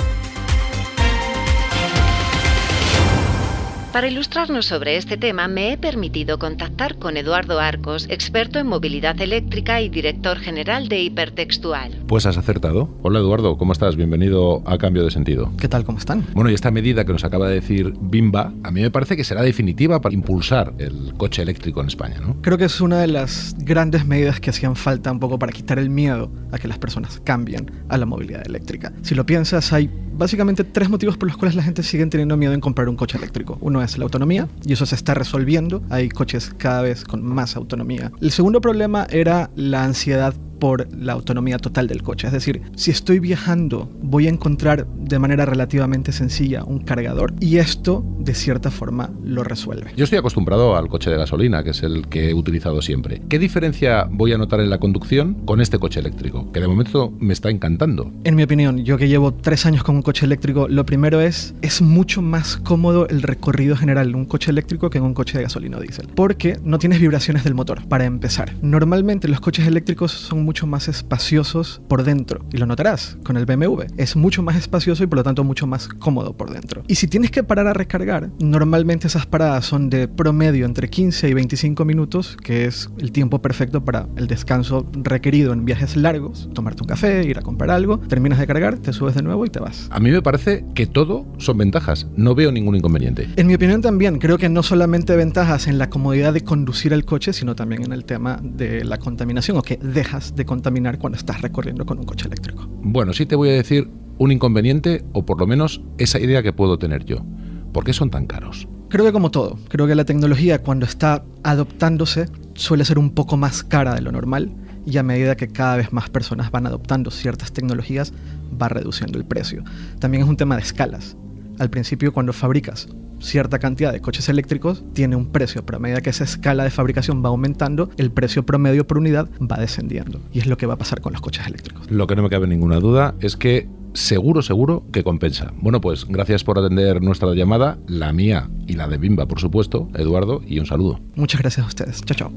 Para 3.93 4.09
ilustrarnos 4.09 4.65
sobre 4.65 4.97
este 4.97 5.19
tema, 5.19 5.49
me 5.49 5.71
he 5.71 5.77
permitido 5.77 6.39
contactar 6.39 6.97
con 6.97 7.19
Eduardo 7.19 7.61
Arcos, 7.61 8.07
experto 8.09 8.59
en 8.59 8.67
movilidad 8.67 9.21
eléctrica 9.21 9.83
y 9.83 9.91
director 9.91 10.39
general 10.39 10.89
de 10.89 11.03
Hipertextual. 11.03 12.03
Pues 12.07 12.25
has 12.25 12.39
acertado. 12.39 12.89
Hola 13.03 13.19
Eduardo, 13.19 13.59
¿cómo 13.59 13.75
estás? 13.75 13.97
Bienvenido 13.97 14.63
a 14.65 14.79
Cambio 14.79 15.05
de 15.05 15.11
Sentido. 15.11 15.53
¿Qué 15.61 15.69
tal? 15.69 15.85
¿Cómo 15.85 15.99
están? 15.99 16.25
Bueno, 16.33 16.51
y 16.51 16.55
esta 16.55 16.71
medida 16.71 17.05
que 17.05 17.13
nos 17.13 17.23
acaba 17.23 17.49
de 17.49 17.57
decir 17.57 17.93
Bimba, 18.01 18.55
a 18.65 18.71
mí 18.71 18.81
me 18.81 18.91
parece 18.91 19.15
que 19.15 19.25
será 19.25 19.43
definitiva 19.43 20.01
para 20.01 20.15
impulsar 20.15 20.73
el 20.79 21.13
coche 21.19 21.43
eléctrico 21.43 21.83
en 21.83 21.89
España, 21.89 22.19
¿no? 22.19 22.41
Creo 22.41 22.57
que 22.57 22.65
es 22.65 22.81
una 22.81 22.99
de 22.99 23.09
las 23.09 23.55
grandes 23.59 24.07
medidas 24.07 24.41
que 24.41 24.49
hacían 24.49 24.75
falta 24.75 25.13
un 25.13 25.21
poco 25.21 25.39
para 25.39 25.53
quitar 25.53 25.79
el 25.79 25.91
miedo 25.91 26.33
a 26.51 26.59
que 26.59 26.67
las 26.67 26.79
personas 26.79 27.21
cambien 27.25 27.71
a 27.91 27.99
la 27.99 28.07
movilidad 28.07 28.47
eléctrica. 28.47 28.91
Si 29.03 29.15
lo 29.15 29.27
piensas, 29.27 29.71
hay 29.75 29.91
básicamente 30.17 30.65
tres 30.65 30.89
motivos 30.89 31.17
por 31.17 31.29
los 31.29 31.37
cuales 31.37 31.55
la 31.55 31.63
gente 31.63 31.83
sigue 31.83 32.07
teniendo 32.07 32.37
miedo 32.37 32.53
en 32.53 32.61
comprar 32.61 32.89
un 32.89 32.97
coche 32.97 33.19
eléctrico. 33.19 33.59
Uno 33.61 33.83
es 33.83 33.99
la 33.99 34.05
autonomía, 34.05 34.49
y 34.65 34.73
eso 34.73 34.87
se 34.87 34.95
está 34.95 35.15
resolviendo. 35.15 35.83
Hay 35.91 36.09
coches 36.09 36.53
cada 36.57 36.83
vez 36.83 37.05
con 37.05 37.23
más 37.23 37.57
autonomía. 37.57 38.13
El 38.21 38.31
segundo 38.31 38.61
problema 38.61 39.07
era 39.11 39.51
la 39.57 39.85
ansiedad 39.85 40.35
por 40.63 40.87
la 40.97 41.15
autonomía 41.15 41.59
total 41.59 41.89
del 41.89 42.05
coche. 42.05 42.29
Es 42.29 42.33
decir, 42.33 42.63
si 42.77 42.93
estoy 42.93 43.19
viajando, 43.19 43.91
voy 44.01 44.29
a 44.29 44.31
encontrar 44.31 44.87
de 44.87 45.19
manera 45.19 45.45
relativamente 45.45 46.13
sencilla 46.13 46.63
un 46.63 46.79
cargador 46.79 47.35
y 47.41 47.57
esto, 47.57 48.05
de 48.21 48.33
cierta 48.33 48.71
forma, 48.71 49.11
lo 49.25 49.43
resuelve. 49.43 49.91
Yo 49.97 50.05
estoy 50.05 50.21
acostumbrado 50.21 50.77
al 50.77 50.87
coche 50.87 51.11
de 51.11 51.17
gasolina, 51.17 51.65
que 51.65 51.71
es 51.71 51.83
el 51.83 52.07
que 52.07 52.31
he 52.31 52.35
utilizado 52.35 52.81
siempre. 52.81 53.23
¿Qué 53.29 53.41
diferencia 53.41 54.07
voy 54.09 54.35
a 54.35 54.39
notar 54.39 54.61
en 54.61 54.71
la 54.71 54.79
conducción 54.79 55.35
con 55.47 55.61
este 55.61 55.81
coche 55.81 55.99
eléctrico? 55.99 56.53
Que 56.53 56.61
de 56.61 56.69
momento 56.69 57.13
me 57.19 57.33
está 57.33 57.51
encantando. 57.51 58.13
En 58.23 58.37
mi 58.37 58.45
opinión, 58.45 58.85
yo 58.85 58.97
que 58.99 59.09
llevo 59.09 59.35
tres 59.35 59.67
años 59.67 59.83
con 59.83 59.97
un 59.97 60.03
coche 60.03 60.27
eléctrico, 60.27 60.69
lo 60.69 60.87
primero 60.87 61.21
es, 61.21 61.57
es 61.63 61.83
mucho 61.83 62.23
más 62.23 62.57
cómodo 62.57 63.09
el 63.09 63.23
recorrido 63.23 63.75
general 63.75 64.13
de 64.13 64.17
un 64.17 64.27
coche 64.27 64.53
eléctrico 64.53 64.91
que 64.91 64.99
en 64.99 65.05
un 65.05 65.15
coche 65.15 65.39
de 65.39 65.43
gasolina 65.43 65.79
o 65.79 65.81
diésel. 65.81 66.07
Porque 66.15 66.57
no 66.63 66.79
tienes 66.79 67.01
vibraciones 67.01 67.43
del 67.43 67.55
motor, 67.55 67.85
para 67.89 68.05
empezar. 68.05 68.55
Normalmente 68.63 69.27
los 69.27 69.41
coches 69.41 69.67
eléctricos 69.67 70.13
son 70.13 70.45
muy 70.45 70.52
mucho 70.53 70.67
más 70.67 70.87
espaciosos 70.87 71.81
por 71.89 72.05
dentro. 72.05 72.45
Y 72.53 72.59
lo 72.59 72.67
notarás 72.67 73.17
con 73.25 73.39
el 73.39 73.47
BMW. 73.47 73.85
Es 73.97 74.17
mucho 74.17 74.43
más 74.43 74.55
espacioso 74.57 75.03
y 75.03 75.07
por 75.07 75.17
lo 75.17 75.23
tanto 75.23 75.45
mucho 75.45 75.67
más 75.67 75.89
cómodo 75.89 76.37
por 76.37 76.53
dentro. 76.53 76.83
Y 76.89 76.97
si 76.97 77.09
tienes 77.09 77.31
que 77.31 77.43
parar 77.43 77.69
a 77.69 77.73
recargar, 77.73 78.29
normalmente 78.39 79.07
esas 79.07 79.25
paradas 79.25 79.65
son 79.65 79.89
de 79.89 80.09
promedio 80.09 80.67
entre 80.67 80.91
15 80.91 81.27
y 81.27 81.33
25 81.33 81.87
minutos, 81.87 82.37
que 82.37 82.67
es 82.67 82.91
el 82.99 83.13
tiempo 83.13 83.41
perfecto 83.41 83.83
para 83.83 84.09
el 84.17 84.27
descanso 84.27 84.87
requerido 84.93 85.55
en 85.55 85.65
viajes 85.65 85.97
largos. 85.97 86.51
Tomarte 86.53 86.83
un 86.83 86.89
café, 86.89 87.25
ir 87.25 87.39
a 87.39 87.41
comprar 87.41 87.71
algo, 87.71 87.99
terminas 88.01 88.39
de 88.39 88.47
cargar, 88.47 88.77
te 88.77 88.93
subes 88.93 89.15
de 89.15 89.23
nuevo 89.23 89.47
y 89.47 89.49
te 89.49 89.59
vas. 89.59 89.89
A 89.91 90.01
mí 90.01 90.11
me 90.11 90.21
parece 90.21 90.67
que 90.75 90.87
todo 90.87 91.25
son 91.39 91.57
ventajas. 91.57 92.09
No 92.15 92.35
veo 92.35 92.53
ningún 92.53 92.77
inconveniente. 92.77 93.27
En 93.37 93.47
mi 93.47 93.55
opinión 93.55 93.81
también, 93.81 94.19
creo 94.19 94.37
que 94.37 94.51
no 94.51 94.63
solamente 94.63 95.17
ventajas 95.17 95.67
en 95.67 95.79
la 95.79 95.89
comodidad 95.89 96.35
de 96.35 96.45
conducir 96.45 96.93
el 96.93 97.07
coche, 97.07 97.33
sino 97.33 97.57
también 97.57 97.85
en 97.85 97.95
el 97.95 98.05
tema 98.05 98.39
de 98.43 98.85
la 98.85 98.99
contaminación 98.99 99.57
o 99.57 99.63
que 99.63 99.79
dejas 99.79 100.35
de 100.37 100.42
contaminar 100.45 100.99
cuando 100.99 101.19
estás 101.19 101.41
recorriendo 101.41 101.87
con 101.87 101.99
un 101.99 102.05
coche 102.05 102.27
eléctrico. 102.27 102.67
Bueno, 102.83 103.13
sí 103.13 103.27
te 103.27 103.37
voy 103.37 103.51
a 103.51 103.53
decir 103.53 103.89
un 104.19 104.33
inconveniente 104.33 105.05
o 105.13 105.25
por 105.25 105.39
lo 105.39 105.47
menos 105.47 105.83
esa 105.99 106.19
idea 106.21 106.43
que 106.43 106.53
puedo 106.53 106.79
tener 106.79 107.05
yo. 107.05 107.25
¿Por 107.73 107.85
qué 107.85 107.93
son 107.93 108.11
tan 108.11 108.27
caros? 108.27 108.69
Creo 108.89 109.05
que 109.07 109.13
como 109.13 109.31
todo, 109.31 109.59
creo 109.69 109.87
que 109.87 109.95
la 109.95 110.05
tecnología 110.05 110.61
cuando 110.61 110.85
está 110.85 111.25
adoptándose 111.43 112.27
suele 112.55 112.85
ser 112.85 112.99
un 112.99 113.11
poco 113.11 113.37
más 113.37 113.63
cara 113.63 113.95
de 113.95 114.03
lo 114.03 114.13
normal 114.13 114.55
y 114.85 114.99
a 114.99 115.03
medida 115.03 115.37
que 115.37 115.49
cada 115.49 115.77
vez 115.77 115.93
más 115.93 116.11
personas 116.11 116.51
van 116.51 116.67
adoptando 116.67 117.11
ciertas 117.11 117.53
tecnologías 117.53 118.13
va 118.61 118.69
reduciendo 118.69 119.19
el 119.19 119.25
precio. 119.25 119.65
También 119.99 120.25
es 120.25 120.29
un 120.29 120.37
tema 120.37 120.57
de 120.57 120.63
escalas. 120.63 121.17
Al 121.59 121.71
principio 121.71 122.13
cuando 122.13 122.33
fabricas 122.33 122.89
cierta 123.23 123.59
cantidad 123.59 123.93
de 123.93 124.01
coches 124.01 124.29
eléctricos 124.29 124.85
tiene 124.93 125.17
un 125.17 125.27
precio, 125.27 125.65
pero 125.65 125.77
a 125.77 125.81
medida 125.81 126.01
que 126.01 126.11
esa 126.11 126.25
escala 126.25 126.65
de 126.65 126.71
fabricación 126.71 127.25
va 127.25 127.29
aumentando, 127.29 127.91
el 127.97 128.11
precio 128.11 128.45
promedio 128.45 128.87
por 128.87 128.99
unidad 128.99 129.29
va 129.41 129.57
descendiendo. 129.57 130.21
Y 130.33 130.41
es 130.41 130.47
lo 130.47 130.57
que 130.57 130.67
va 130.67 130.75
a 130.75 130.79
pasar 130.79 131.01
con 131.01 131.13
los 131.13 131.21
coches 131.21 131.47
eléctricos. 131.47 131.91
Lo 131.91 132.07
que 132.07 132.17
no 132.17 132.23
me 132.23 132.31
cabe 132.31 132.47
ninguna 132.47 132.81
duda 132.81 133.15
es 133.21 133.37
que 133.37 133.69
seguro, 133.95 134.43
seguro 134.43 134.85
que 134.93 135.03
compensa. 135.03 135.53
Bueno, 135.61 135.81
pues 135.81 136.07
gracias 136.09 136.45
por 136.45 136.59
atender 136.59 137.03
nuestra 137.03 137.33
llamada, 137.35 137.79
la 137.87 138.13
mía 138.13 138.51
y 138.67 138.75
la 138.75 138.89
de 138.89 138.99
Bimba, 138.99 139.27
por 139.27 139.41
supuesto, 139.41 139.89
Eduardo, 139.95 140.43
y 140.47 140.59
un 140.59 140.67
saludo. 140.67 141.01
Muchas 141.15 141.41
gracias 141.41 141.65
a 141.65 141.69
ustedes. 141.69 142.03
Chao, 142.03 142.17
chao. 142.17 142.33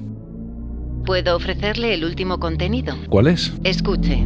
¿Puedo 1.05 1.35
ofrecerle 1.35 1.93
el 1.93 2.03
último 2.03 2.39
contenido? 2.39 2.95
¿Cuál 3.09 3.27
es? 3.27 3.53
Escuche. 3.63 4.25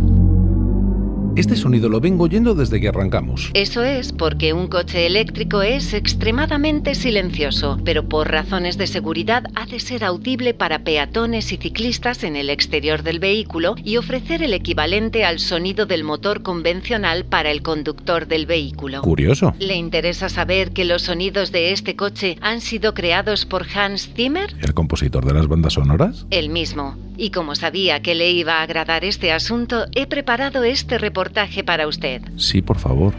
Este 1.39 1.55
sonido 1.55 1.88
lo 1.88 2.01
vengo 2.01 2.25
oyendo 2.25 2.53
desde 2.53 2.81
que 2.81 2.89
arrancamos. 2.89 3.50
Eso 3.53 3.81
es 3.81 4.12
porque 4.12 4.51
un 4.51 4.67
coche 4.67 5.05
eléctrico 5.05 5.62
es 5.62 5.93
extremadamente 5.93 6.96
silencioso, 6.96 7.79
pero 7.86 8.10
por 8.10 8.29
razones 8.29 8.77
de 8.77 8.88
seguridad 8.88 9.46
ha 9.55 9.65
de 9.65 9.79
ser 9.79 10.03
audible 10.03 10.53
para 10.53 10.79
peatones 10.79 11.53
y 11.53 11.55
ciclistas 11.55 12.25
en 12.25 12.36
el 12.36 12.50
exterior 12.50 13.03
del 13.03 13.19
vehículo 13.19 13.75
y 13.86 13.96
ofrecer 13.96 14.43
el 14.43 14.51
equivalente 14.51 15.24
al 15.24 15.39
sonido 15.39 15.86
del 15.86 16.03
motor 16.03 16.43
convencional 16.43 17.24
para 17.24 17.51
el 17.51 17.62
conductor 17.62 18.27
del 18.27 18.46
vehículo. 18.46 19.00
Curioso. 19.00 19.53
¿Le 19.60 19.77
interesa 19.77 20.27
saber 20.27 20.74
que 20.74 20.84
los 20.84 21.03
sonidos 21.03 21.53
de 21.53 21.72
este 21.72 21.96
coche 21.96 22.38
han 22.41 22.60
sido 22.60 22.93
creados 22.93 23.46
por 23.46 23.65
Hans 23.74 24.10
Zimmer? 24.13 24.53
¿El 24.60 24.74
compositor 24.74 25.24
de 25.24 25.36
las 25.36 25.48
bandas 25.48 25.72
sonoras? 25.72 26.25
El 26.31 26.50
mismo. 26.50 26.98
Y 27.19 27.31
como 27.31 27.53
sabía 27.53 28.01
que 28.01 28.15
le 28.15 28.31
iba 28.31 28.59
a 28.59 28.61
agradar 28.61 29.03
este 29.03 29.33
asunto, 29.33 29.88
he 29.93 30.07
preparado 30.07 30.63
este 30.63 30.97
reportaje 30.97 31.65
para 31.65 31.85
usted. 31.85 32.21
Sí, 32.38 32.61
por 32.61 32.79
favor. 32.79 33.13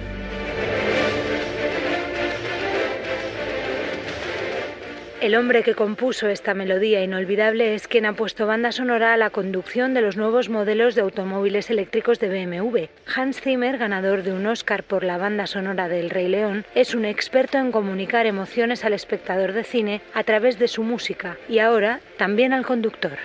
El 5.21 5.35
hombre 5.35 5.62
que 5.62 5.75
compuso 5.75 6.28
esta 6.28 6.54
melodía 6.54 7.04
inolvidable 7.04 7.75
es 7.75 7.87
quien 7.88 8.07
ha 8.07 8.14
puesto 8.14 8.47
banda 8.47 8.73
sonora 8.73 9.12
a 9.12 9.19
la 9.19 9.28
conducción 9.28 9.92
de 9.92 10.00
los 10.00 10.16
nuevos 10.16 10.49
modelos 10.49 10.95
de 10.95 11.02
automóviles 11.02 11.69
eléctricos 11.69 12.19
de 12.21 12.30
BMW. 12.30 12.85
Hans 13.14 13.38
Zimmer, 13.42 13.76
ganador 13.76 14.23
de 14.23 14.33
un 14.33 14.47
Oscar 14.47 14.83
por 14.83 15.04
la 15.04 15.19
banda 15.19 15.47
sonora 15.47 15.88
del 15.88 16.09
Rey 16.09 16.28
León, 16.28 16.64
es 16.75 16.95
un 16.95 17.04
experto 17.04 17.59
en 17.59 17.71
comunicar 17.71 18.25
emociones 18.25 18.83
al 18.87 18.95
espectador 18.95 19.52
de 19.52 19.64
cine 19.64 20.00
a 20.14 20.25
través 20.25 20.59
de 20.59 20.69
su 20.69 20.85
música 20.85 21.37
y 21.50 21.59
ahora 21.59 22.00
también 22.16 22.54
al 22.54 22.64
conductor. 22.64 23.19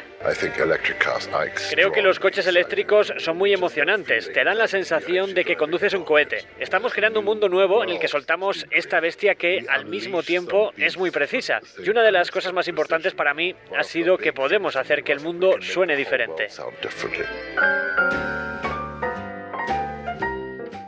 Creo 1.69 1.91
que 1.91 2.01
los 2.01 2.19
coches 2.19 2.47
eléctricos 2.47 3.13
son 3.17 3.37
muy 3.37 3.53
emocionantes. 3.53 4.31
Te 4.33 4.43
dan 4.43 4.57
la 4.57 4.67
sensación 4.67 5.33
de 5.33 5.45
que 5.45 5.55
conduces 5.55 5.93
un 5.93 6.03
cohete. 6.03 6.45
Estamos 6.59 6.93
creando 6.93 7.19
un 7.19 7.25
mundo 7.25 7.47
nuevo 7.47 7.83
en 7.83 7.89
el 7.89 7.99
que 7.99 8.07
soltamos 8.07 8.65
esta 8.71 8.99
bestia 8.99 9.35
que 9.35 9.65
al 9.69 9.85
mismo 9.85 10.23
tiempo 10.23 10.71
es 10.77 10.97
muy 10.97 11.11
precisa. 11.11 11.59
Y 11.77 11.89
una 11.89 12.01
de 12.01 12.11
las 12.11 12.31
cosas 12.31 12.53
más 12.53 12.67
importantes 12.67 13.13
para 13.13 13.33
mí 13.33 13.55
ha 13.77 13.83
sido 13.83 14.17
que 14.17 14.33
podemos 14.33 14.75
hacer 14.75 15.03
que 15.03 15.11
el 15.11 15.19
mundo 15.19 15.55
suene 15.61 15.95
diferente. 15.95 16.47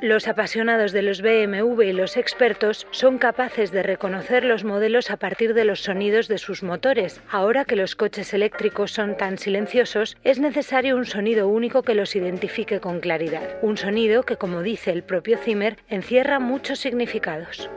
Los 0.08 0.30
apasionados 0.30 0.94
de 0.94 1.02
los 1.02 1.22
BMW 1.22 1.82
y 1.82 1.92
los 1.92 2.16
expertos 2.16 2.88
son 2.92 3.18
capaces 3.18 3.74
de 3.74 3.84
reconocer 3.84 4.46
los 4.46 4.64
modelos 4.64 5.12
a 5.12 5.18
partir 5.18 5.54
de 5.54 5.66
los 5.66 5.82
sonidos 5.82 6.30
de 6.30 6.38
sus 6.38 6.64
motores. 6.64 7.20
Ahora 7.30 7.66
que 7.66 7.76
los 7.76 7.98
coches 7.98 8.34
eléctricos 8.34 8.92
son 8.92 9.18
tan 9.18 9.38
silenciosos, 9.38 10.16
es 10.24 10.40
necesario 10.40 10.96
un 10.96 11.06
sonido 11.06 11.50
único 11.50 11.84
que 11.84 11.94
los 11.94 12.16
identifique 12.16 12.80
con 12.80 13.02
claridad. 13.02 13.58
Un 13.62 13.76
sonido 13.76 14.24
que, 14.24 14.38
como 14.38 14.62
dice 14.62 14.92
el 14.92 15.04
propio 15.04 15.38
Zimmer, 15.40 15.76
encierra 15.90 16.40
muchos 16.40 16.80
significados. 16.80 17.70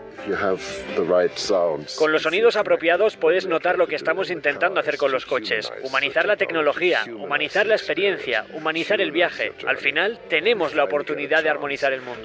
Con 1.98 2.12
los 2.12 2.22
sonidos 2.22 2.56
apropiados 2.56 3.16
puedes 3.16 3.46
notar 3.46 3.78
lo 3.78 3.86
que 3.86 3.96
estamos 3.96 4.30
intentando 4.30 4.80
hacer 4.80 4.96
con 4.96 5.12
los 5.12 5.24
coches. 5.24 5.72
Humanizar 5.82 6.26
la 6.26 6.36
tecnología, 6.36 7.04
humanizar 7.06 7.66
la 7.66 7.74
experiencia, 7.74 8.44
humanizar 8.52 9.00
el 9.00 9.12
viaje. 9.12 9.52
Al 9.66 9.78
final 9.78 10.20
tenemos 10.28 10.74
la 10.74 10.84
oportunidad 10.84 11.42
de 11.42 11.48
armonizar 11.48 11.92
el 11.92 12.02
mundo. 12.02 12.19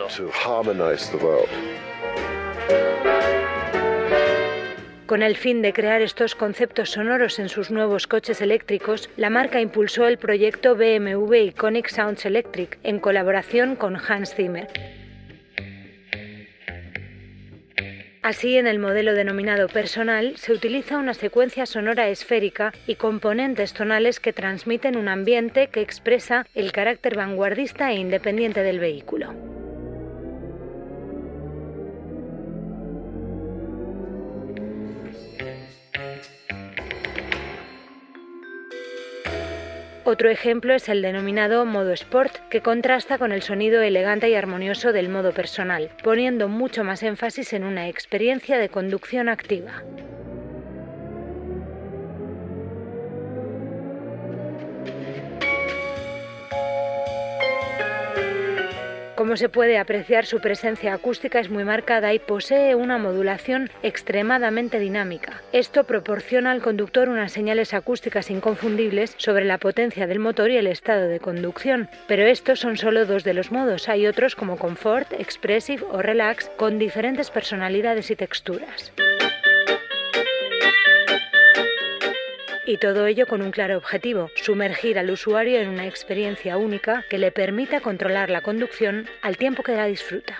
Con 5.06 5.22
el 5.22 5.36
fin 5.36 5.62
de 5.62 5.72
crear 5.72 6.02
estos 6.02 6.36
conceptos 6.36 6.90
sonoros 6.90 7.38
en 7.40 7.48
sus 7.48 7.70
nuevos 7.70 8.08
coches 8.08 8.42
eléctricos, 8.42 9.10
la 9.18 9.30
marca 9.30 9.62
impulsó 9.62 10.08
el 10.08 10.18
proyecto 10.18 10.76
BMW 10.76 11.36
Iconic 11.36 11.90
Sounds 11.90 12.26
Electric 12.26 12.80
en 12.84 13.00
colaboración 13.00 13.76
con 13.76 13.96
Hans 13.96 14.34
Zimmer. 14.34 14.68
Así, 18.24 18.58
en 18.58 18.66
el 18.66 18.80
modelo 18.80 19.14
denominado 19.14 19.68
personal 19.68 20.36
se 20.38 20.52
utiliza 20.52 20.98
una 20.98 21.14
secuencia 21.14 21.68
sonora 21.68 22.10
esférica 22.10 22.74
y 22.88 22.96
componentes 22.96 23.74
tonales 23.74 24.20
que 24.20 24.34
transmiten 24.34 24.98
un 24.98 25.08
ambiente 25.08 25.68
que 25.68 25.82
expresa 25.82 26.48
el 26.56 26.72
carácter 26.72 27.16
vanguardista 27.16 27.92
e 27.92 27.98
independiente 27.98 28.64
del 28.64 28.80
vehículo. 28.80 29.36
Otro 40.08 40.30
ejemplo 40.30 40.76
es 40.76 40.88
el 40.88 41.02
denominado 41.02 41.66
modo 41.66 41.92
Sport, 41.92 42.36
que 42.52 42.62
contrasta 42.62 43.18
con 43.18 43.32
el 43.32 43.42
sonido 43.42 43.82
elegante 43.82 44.30
y 44.30 44.36
armonioso 44.36 44.94
del 44.94 45.10
modo 45.10 45.32
personal, 45.32 45.90
poniendo 46.04 46.48
mucho 46.48 46.84
más 46.84 47.02
énfasis 47.02 47.54
en 47.54 47.64
una 47.64 47.90
experiencia 47.90 48.60
de 48.60 48.70
conducción 48.70 49.30
activa. 49.30 49.82
Como 59.26 59.38
se 59.38 59.50
puede 59.50 59.80
apreciar, 59.80 60.28
su 60.28 60.40
presencia 60.40 60.94
acústica 60.94 61.40
es 61.40 61.50
muy 61.50 61.64
marcada 61.64 62.14
y 62.14 62.20
posee 62.20 62.76
una 62.76 63.00
modulación 63.00 63.72
extremadamente 63.82 64.78
dinámica. 64.78 65.42
Esto 65.52 65.86
proporciona 65.86 66.52
al 66.52 66.62
conductor 66.62 67.10
unas 67.10 67.32
señales 67.32 67.74
acústicas 67.74 68.30
inconfundibles 68.30 69.16
sobre 69.18 69.46
la 69.46 69.58
potencia 69.58 70.06
del 70.06 70.20
motor 70.20 70.52
y 70.52 70.58
el 70.58 70.68
estado 70.68 71.08
de 71.08 71.20
conducción. 71.20 71.90
Pero 72.08 72.28
estos 72.28 72.60
son 72.60 72.78
solo 72.78 73.08
dos 73.08 73.24
de 73.24 73.34
los 73.34 73.52
modos. 73.52 73.90
Hay 73.90 74.06
otros 74.06 74.36
como 74.36 74.60
Comfort, 74.60 75.12
Expressive 75.14 75.84
o 75.90 76.04
Relax 76.04 76.52
con 76.56 76.78
diferentes 76.78 77.32
personalidades 77.32 78.12
y 78.12 78.16
texturas. 78.16 78.94
Y 82.68 82.78
todo 82.78 83.06
ello 83.06 83.28
con 83.28 83.44
un 83.44 83.52
claro 83.52 83.78
objetivo, 83.78 84.32
sumergir 84.36 84.98
al 84.98 85.12
usuario 85.12 85.60
en 85.60 85.70
una 85.70 85.86
experiencia 85.86 86.58
única 86.58 87.06
que 87.10 87.20
le 87.20 87.32
permita 87.32 87.80
controlar 87.80 88.32
la 88.32 88.42
conducción 88.42 89.08
al 89.22 89.38
tiempo 89.38 89.62
que 89.62 89.74
la 89.74 89.86
disfruta. 89.86 90.40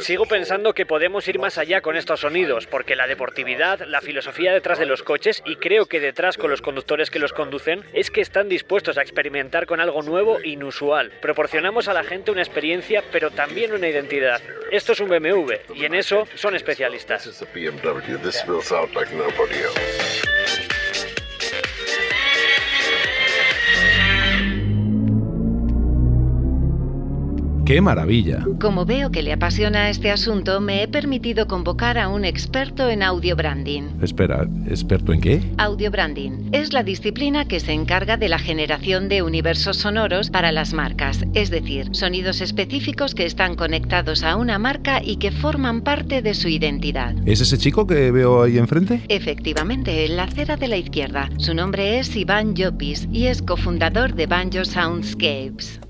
Sigo 0.00 0.26
pensando 0.26 0.74
que 0.74 0.86
podemos 0.86 1.26
ir 1.28 1.38
más 1.38 1.58
allá 1.58 1.80
con 1.80 1.96
estos 1.96 2.20
sonidos, 2.20 2.66
porque 2.66 2.96
la 2.96 3.06
deportividad, 3.06 3.80
la 3.86 4.00
filosofía 4.00 4.52
detrás 4.52 4.78
de 4.78 4.86
los 4.86 5.02
coches 5.02 5.42
y 5.44 5.56
creo 5.56 5.86
que 5.86 6.00
detrás 6.00 6.36
con 6.36 6.50
los 6.50 6.62
conductores 6.62 7.10
que 7.10 7.18
los 7.18 7.32
conducen 7.32 7.84
es 7.92 8.10
que 8.10 8.20
están 8.20 8.48
dispuestos 8.48 8.98
a 8.98 9.02
experimentar 9.02 9.66
con 9.66 9.80
algo 9.80 10.02
nuevo 10.02 10.38
e 10.40 10.50
inusual. 10.50 11.12
Proporcionamos 11.20 11.88
a 11.88 11.94
la 11.94 12.04
gente 12.04 12.30
una 12.30 12.42
experiencia, 12.42 13.02
pero 13.12 13.30
también 13.30 13.72
una 13.72 13.88
identidad. 13.88 14.40
Esto 14.70 14.92
es 14.92 15.00
un 15.00 15.08
BMW 15.08 15.52
y 15.74 15.84
en 15.84 15.94
eso 15.94 16.26
son 16.34 16.54
especialistas. 16.54 17.26
¡Qué 27.66 27.80
maravilla! 27.80 28.46
Como 28.60 28.84
veo 28.86 29.10
que 29.10 29.24
le 29.24 29.32
apasiona 29.32 29.90
este 29.90 30.12
asunto, 30.12 30.60
me 30.60 30.84
he 30.84 30.88
permitido 30.88 31.48
convocar 31.48 31.98
a 31.98 32.06
un 32.06 32.24
experto 32.24 32.88
en 32.88 33.02
audio 33.02 33.34
branding. 33.34 33.82
Espera, 34.00 34.46
¿experto 34.68 35.12
en 35.12 35.20
qué? 35.20 35.42
Audio 35.58 35.90
branding 35.90 36.48
es 36.52 36.72
la 36.72 36.84
disciplina 36.84 37.48
que 37.48 37.58
se 37.58 37.72
encarga 37.72 38.16
de 38.16 38.28
la 38.28 38.38
generación 38.38 39.08
de 39.08 39.22
universos 39.22 39.78
sonoros 39.78 40.30
para 40.30 40.52
las 40.52 40.74
marcas, 40.74 41.24
es 41.34 41.50
decir, 41.50 41.88
sonidos 41.90 42.40
específicos 42.40 43.16
que 43.16 43.26
están 43.26 43.56
conectados 43.56 44.22
a 44.22 44.36
una 44.36 44.60
marca 44.60 45.02
y 45.02 45.16
que 45.16 45.32
forman 45.32 45.80
parte 45.80 46.22
de 46.22 46.34
su 46.34 46.46
identidad. 46.46 47.16
¿Es 47.26 47.40
ese 47.40 47.58
chico 47.58 47.84
que 47.84 48.12
veo 48.12 48.44
ahí 48.44 48.58
enfrente? 48.58 49.02
Efectivamente, 49.08 50.04
en 50.06 50.16
la 50.16 50.22
acera 50.22 50.56
de 50.56 50.68
la 50.68 50.76
izquierda. 50.76 51.30
Su 51.38 51.52
nombre 51.52 51.98
es 51.98 52.14
Iván 52.14 52.54
Llopis 52.54 53.08
y 53.10 53.26
es 53.26 53.42
cofundador 53.42 54.14
de 54.14 54.26
Banjo 54.28 54.64
Soundscapes. 54.64 55.80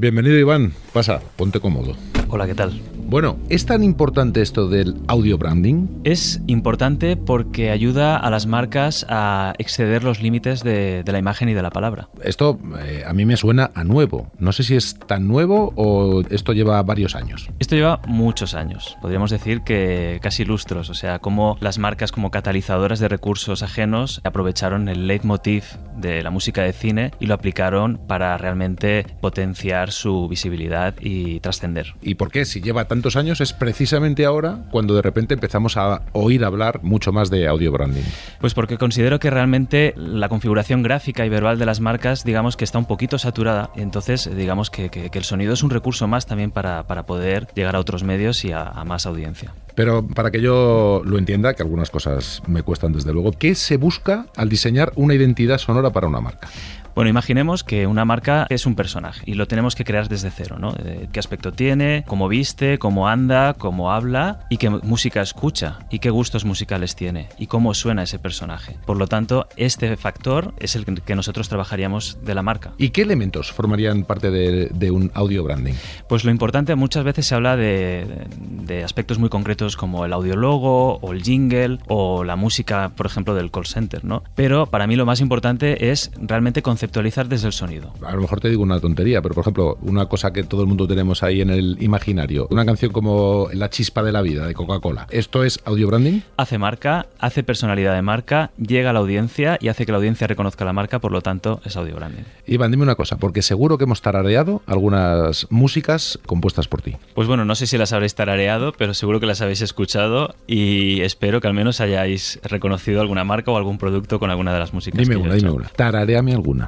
Bienvenido 0.00 0.38
Iván, 0.38 0.74
pasa, 0.92 1.20
ponte 1.34 1.58
cómodo. 1.58 1.96
Hola, 2.30 2.46
¿qué 2.46 2.54
tal? 2.54 2.78
Bueno, 3.08 3.38
¿es 3.48 3.64
tan 3.64 3.82
importante 3.82 4.42
esto 4.42 4.68
del 4.68 4.96
audio 5.06 5.38
branding? 5.38 5.86
Es 6.04 6.42
importante 6.46 7.16
porque 7.16 7.70
ayuda 7.70 8.18
a 8.18 8.28
las 8.28 8.46
marcas 8.46 9.06
a 9.08 9.54
exceder 9.56 10.04
los 10.04 10.20
límites 10.20 10.62
de, 10.62 11.02
de 11.04 11.12
la 11.12 11.18
imagen 11.18 11.48
y 11.48 11.54
de 11.54 11.62
la 11.62 11.70
palabra. 11.70 12.10
Esto 12.22 12.58
eh, 12.80 13.04
a 13.06 13.14
mí 13.14 13.24
me 13.24 13.38
suena 13.38 13.70
a 13.74 13.82
nuevo. 13.82 14.30
No 14.38 14.52
sé 14.52 14.62
si 14.62 14.76
es 14.76 14.98
tan 14.98 15.26
nuevo 15.26 15.72
o 15.74 16.20
esto 16.28 16.52
lleva 16.52 16.82
varios 16.82 17.16
años. 17.16 17.48
Esto 17.58 17.76
lleva 17.76 18.02
muchos 18.06 18.54
años, 18.54 18.98
podríamos 19.00 19.30
decir 19.30 19.62
que 19.62 20.18
casi 20.20 20.44
lustros, 20.44 20.90
o 20.90 20.94
sea, 20.94 21.18
como 21.18 21.56
las 21.60 21.78
marcas 21.78 22.12
como 22.12 22.30
catalizadoras 22.30 22.98
de 22.98 23.08
recursos 23.08 23.62
ajenos 23.62 24.20
aprovecharon 24.22 24.90
el 24.90 25.06
leitmotiv 25.06 25.64
de 25.96 26.22
la 26.22 26.30
música 26.30 26.62
de 26.62 26.74
cine 26.74 27.12
y 27.20 27.26
lo 27.26 27.32
aplicaron 27.32 27.98
para 28.06 28.36
realmente 28.36 29.06
potenciar 29.22 29.92
su 29.92 30.28
visibilidad 30.28 30.94
y 31.00 31.40
trascender. 31.40 31.94
¿Y 32.02 32.17
por 32.18 32.30
qué? 32.30 32.44
Si 32.44 32.60
lleva 32.60 32.84
tantos 32.86 33.16
años, 33.16 33.40
es 33.40 33.54
precisamente 33.54 34.26
ahora 34.26 34.58
cuando 34.70 34.94
de 34.94 35.00
repente 35.02 35.32
empezamos 35.34 35.76
a 35.78 36.02
oír 36.12 36.44
hablar 36.44 36.80
mucho 36.82 37.12
más 37.12 37.30
de 37.30 37.48
audio 37.48 37.72
branding. 37.72 38.02
Pues 38.40 38.52
porque 38.52 38.76
considero 38.76 39.18
que 39.18 39.30
realmente 39.30 39.94
la 39.96 40.28
configuración 40.28 40.82
gráfica 40.82 41.24
y 41.24 41.30
verbal 41.30 41.58
de 41.58 41.64
las 41.66 41.80
marcas, 41.80 42.24
digamos 42.24 42.56
que 42.56 42.64
está 42.64 42.78
un 42.78 42.84
poquito 42.86 43.18
saturada, 43.18 43.70
entonces 43.76 44.28
digamos 44.36 44.68
que, 44.70 44.90
que- 44.90 45.08
que 45.08 45.18
el 45.18 45.24
sonido 45.24 45.54
es 45.54 45.62
un 45.62 45.70
recurso 45.70 46.06
más 46.08 46.26
también 46.26 46.50
para, 46.50 46.82
para 46.86 47.04
poder 47.06 47.46
llegar 47.54 47.76
a 47.76 47.78
otros 47.80 48.02
medios 48.02 48.44
y 48.44 48.52
a, 48.52 48.64
a 48.64 48.84
más 48.84 49.06
audiencia. 49.06 49.52
Pero 49.74 50.04
para 50.04 50.32
que 50.32 50.40
yo 50.40 51.02
lo 51.04 51.18
entienda, 51.18 51.54
que 51.54 51.62
algunas 51.62 51.88
cosas 51.88 52.42
me 52.48 52.64
cuestan 52.64 52.92
desde 52.92 53.12
luego, 53.12 53.30
¿qué 53.30 53.54
se 53.54 53.76
busca 53.76 54.26
al 54.36 54.48
diseñar 54.48 54.92
una 54.96 55.14
identidad 55.14 55.58
sonora 55.58 55.90
para 55.90 56.08
una 56.08 56.20
marca? 56.20 56.48
Bueno, 56.94 57.10
imaginemos 57.10 57.62
que 57.62 57.86
una 57.86 58.04
marca 58.04 58.46
es 58.50 58.66
un 58.66 58.74
personaje 58.74 59.22
y 59.24 59.34
lo 59.34 59.46
tenemos 59.46 59.76
que 59.76 59.84
crear 59.84 60.08
desde 60.08 60.30
cero, 60.30 60.56
¿no? 60.58 60.74
Eh, 60.84 61.08
¿Qué 61.12 61.20
aspecto 61.20 61.52
tiene? 61.52 62.04
¿Cómo 62.08 62.28
viste? 62.28 62.78
¿Cómo 62.78 63.08
anda? 63.08 63.54
¿Cómo 63.54 63.92
habla? 63.92 64.40
¿Y 64.50 64.56
qué 64.56 64.68
música 64.68 65.22
escucha? 65.22 65.78
¿Y 65.90 66.00
qué 66.00 66.10
gustos 66.10 66.44
musicales 66.44 66.96
tiene? 66.96 67.28
¿Y 67.38 67.46
cómo 67.46 67.72
suena 67.74 68.02
ese 68.02 68.18
personaje? 68.18 68.76
Por 68.84 68.96
lo 68.96 69.06
tanto, 69.06 69.46
este 69.56 69.96
factor 69.96 70.54
es 70.58 70.74
el 70.74 70.84
que 70.84 71.14
nosotros 71.14 71.48
trabajaríamos 71.48 72.18
de 72.24 72.34
la 72.34 72.42
marca. 72.42 72.72
¿Y 72.78 72.90
qué 72.90 73.02
elementos 73.02 73.52
formarían 73.52 74.02
parte 74.02 74.30
de, 74.30 74.66
de 74.66 74.90
un 74.90 75.12
audio 75.14 75.44
branding? 75.44 75.74
Pues 76.08 76.24
lo 76.24 76.32
importante, 76.32 76.74
muchas 76.74 77.04
veces 77.04 77.26
se 77.26 77.34
habla 77.36 77.56
de, 77.56 78.26
de 78.40 78.82
aspectos 78.82 79.20
muy 79.20 79.28
concretos 79.28 79.76
como 79.76 80.04
el 80.04 80.12
audiologo 80.12 80.96
o 80.96 81.12
el 81.12 81.22
jingle 81.22 81.78
o 81.86 82.24
la 82.24 82.34
música, 82.34 82.90
por 82.96 83.06
ejemplo, 83.06 83.36
del 83.36 83.52
call 83.52 83.66
center, 83.66 84.04
¿no? 84.04 84.24
Pero 84.34 84.66
para 84.66 84.88
mí 84.88 84.96
lo 84.96 85.06
más 85.06 85.20
importante 85.20 85.90
es 85.90 86.10
realmente 86.20 86.60
conceptualizar 86.60 86.87
desde 86.92 87.46
el 87.46 87.52
sonido. 87.52 87.92
A 88.04 88.14
lo 88.14 88.20
mejor 88.20 88.40
te 88.40 88.48
digo 88.48 88.62
una 88.62 88.80
tontería, 88.80 89.22
pero 89.22 89.34
por 89.34 89.42
ejemplo, 89.42 89.78
una 89.82 90.06
cosa 90.06 90.32
que 90.32 90.42
todo 90.42 90.62
el 90.62 90.66
mundo 90.66 90.86
tenemos 90.86 91.22
ahí 91.22 91.40
en 91.40 91.50
el 91.50 91.76
imaginario, 91.80 92.46
una 92.50 92.64
canción 92.64 92.92
como 92.92 93.48
La 93.52 93.70
chispa 93.70 94.02
de 94.02 94.12
la 94.12 94.22
vida 94.22 94.46
de 94.46 94.54
Coca-Cola. 94.54 95.06
¿Esto 95.10 95.44
es 95.44 95.60
audio 95.64 95.86
branding? 95.88 96.20
Hace 96.36 96.58
marca, 96.58 97.06
hace 97.18 97.42
personalidad 97.42 97.94
de 97.94 98.02
marca, 98.02 98.50
llega 98.58 98.90
a 98.90 98.92
la 98.92 98.98
audiencia 99.00 99.58
y 99.60 99.68
hace 99.68 99.86
que 99.86 99.92
la 99.92 99.98
audiencia 99.98 100.26
reconozca 100.26 100.64
la 100.64 100.72
marca, 100.72 100.98
por 100.98 101.12
lo 101.12 101.20
tanto 101.20 101.60
es 101.64 101.76
audio 101.76 101.96
branding. 101.96 102.22
Iván, 102.46 102.70
dime 102.70 102.82
una 102.82 102.94
cosa, 102.94 103.16
porque 103.16 103.42
seguro 103.42 103.78
que 103.78 103.84
hemos 103.84 104.02
tarareado 104.02 104.62
algunas 104.66 105.46
músicas 105.50 106.18
compuestas 106.26 106.68
por 106.68 106.82
ti. 106.82 106.96
Pues 107.14 107.28
bueno, 107.28 107.44
no 107.44 107.54
sé 107.54 107.66
si 107.66 107.78
las 107.78 107.92
habréis 107.92 108.14
tarareado, 108.14 108.72
pero 108.76 108.94
seguro 108.94 109.20
que 109.20 109.26
las 109.26 109.40
habéis 109.40 109.60
escuchado 109.62 110.34
y 110.46 111.00
espero 111.02 111.40
que 111.40 111.48
al 111.48 111.54
menos 111.54 111.80
hayáis 111.80 112.40
reconocido 112.42 113.00
alguna 113.00 113.24
marca 113.24 113.50
o 113.50 113.56
algún 113.56 113.78
producto 113.78 114.18
con 114.18 114.30
alguna 114.30 114.52
de 114.52 114.58
las 114.60 114.72
músicas. 114.72 114.98
Dime 114.98 115.14
que 115.14 115.20
yo 115.20 115.24
una, 115.24 115.34
he 115.34 115.36
dime 115.36 115.48
hecho. 115.50 115.56
una. 115.56 115.68
Tarareame 115.68 116.32
alguna. 116.32 116.67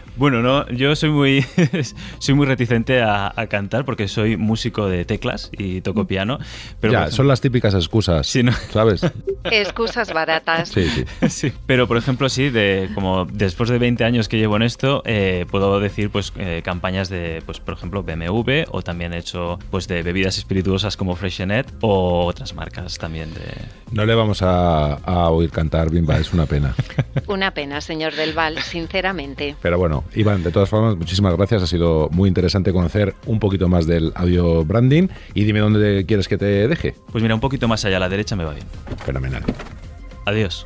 Bueno, 0.15 0.41
no, 0.41 0.67
yo 0.69 0.95
soy 0.95 1.09
muy, 1.09 1.45
soy 2.19 2.35
muy 2.35 2.45
reticente 2.45 3.01
a, 3.01 3.31
a 3.35 3.47
cantar 3.47 3.85
porque 3.85 4.07
soy 4.07 4.37
músico 4.37 4.87
de 4.87 5.05
teclas 5.05 5.49
y 5.57 5.81
toco 5.81 6.05
piano. 6.05 6.37
Pero 6.79 6.93
ya, 6.93 7.11
son 7.11 7.27
las 7.27 7.41
típicas 7.41 7.73
excusas, 7.73 8.27
Sí, 8.27 8.43
¿no? 8.43 8.51
¿sabes? 8.71 9.01
Excusas 9.43 10.13
baratas. 10.13 10.69
Sí, 10.69 10.87
sí. 10.87 11.05
Sí, 11.29 11.53
pero 11.65 11.87
por 11.87 11.97
ejemplo 11.97 12.29
sí, 12.29 12.49
de 12.49 12.89
como 12.93 13.25
después 13.25 13.69
de 13.69 13.79
20 13.79 14.03
años 14.03 14.27
que 14.27 14.37
llevo 14.37 14.57
en 14.57 14.63
esto, 14.63 15.01
eh, 15.05 15.45
puedo 15.49 15.79
decir 15.79 16.09
pues 16.09 16.33
eh, 16.37 16.61
campañas 16.63 17.09
de, 17.09 17.41
pues 17.45 17.59
por 17.59 17.73
ejemplo 17.73 18.03
BMW 18.03 18.63
o 18.69 18.81
también 18.81 19.13
he 19.13 19.17
hecho 19.17 19.57
pues 19.71 19.87
de 19.87 20.03
bebidas 20.03 20.37
espirituosas 20.37 20.97
como 20.97 21.15
Freshenet 21.15 21.71
o 21.81 22.25
otras 22.25 22.53
marcas 22.53 22.97
también 22.97 23.33
de... 23.33 23.41
No 23.91 24.05
le 24.05 24.13
vamos 24.13 24.41
a, 24.41 24.93
a 24.95 25.29
oír 25.29 25.51
cantar, 25.51 25.89
Bimba, 25.89 26.17
es 26.17 26.33
una 26.33 26.45
pena. 26.45 26.75
Una 27.27 27.51
pena, 27.51 27.81
señor 27.81 28.13
Del 28.13 28.33
Val, 28.33 28.57
sinceramente. 28.59 29.55
Pero 29.61 29.77
bueno, 29.77 30.00
Iván, 30.15 30.43
de 30.43 30.51
todas 30.51 30.69
formas, 30.69 30.95
muchísimas 30.97 31.35
gracias. 31.35 31.63
Ha 31.63 31.67
sido 31.67 32.09
muy 32.11 32.27
interesante 32.27 32.71
conocer 32.71 33.15
un 33.25 33.39
poquito 33.39 33.67
más 33.67 33.87
del 33.87 34.11
audio 34.15 34.65
branding. 34.65 35.07
Y 35.33 35.43
dime 35.43 35.59
dónde 35.59 36.05
quieres 36.05 36.27
que 36.27 36.37
te 36.37 36.67
deje. 36.67 36.95
Pues 37.11 37.21
mira, 37.21 37.35
un 37.35 37.41
poquito 37.41 37.67
más 37.67 37.85
allá 37.85 37.97
a 37.97 38.01
la 38.01 38.09
derecha 38.09 38.35
me 38.35 38.43
va 38.43 38.53
bien. 38.53 38.65
Fenomenal. 39.05 39.43
Adiós. 40.25 40.65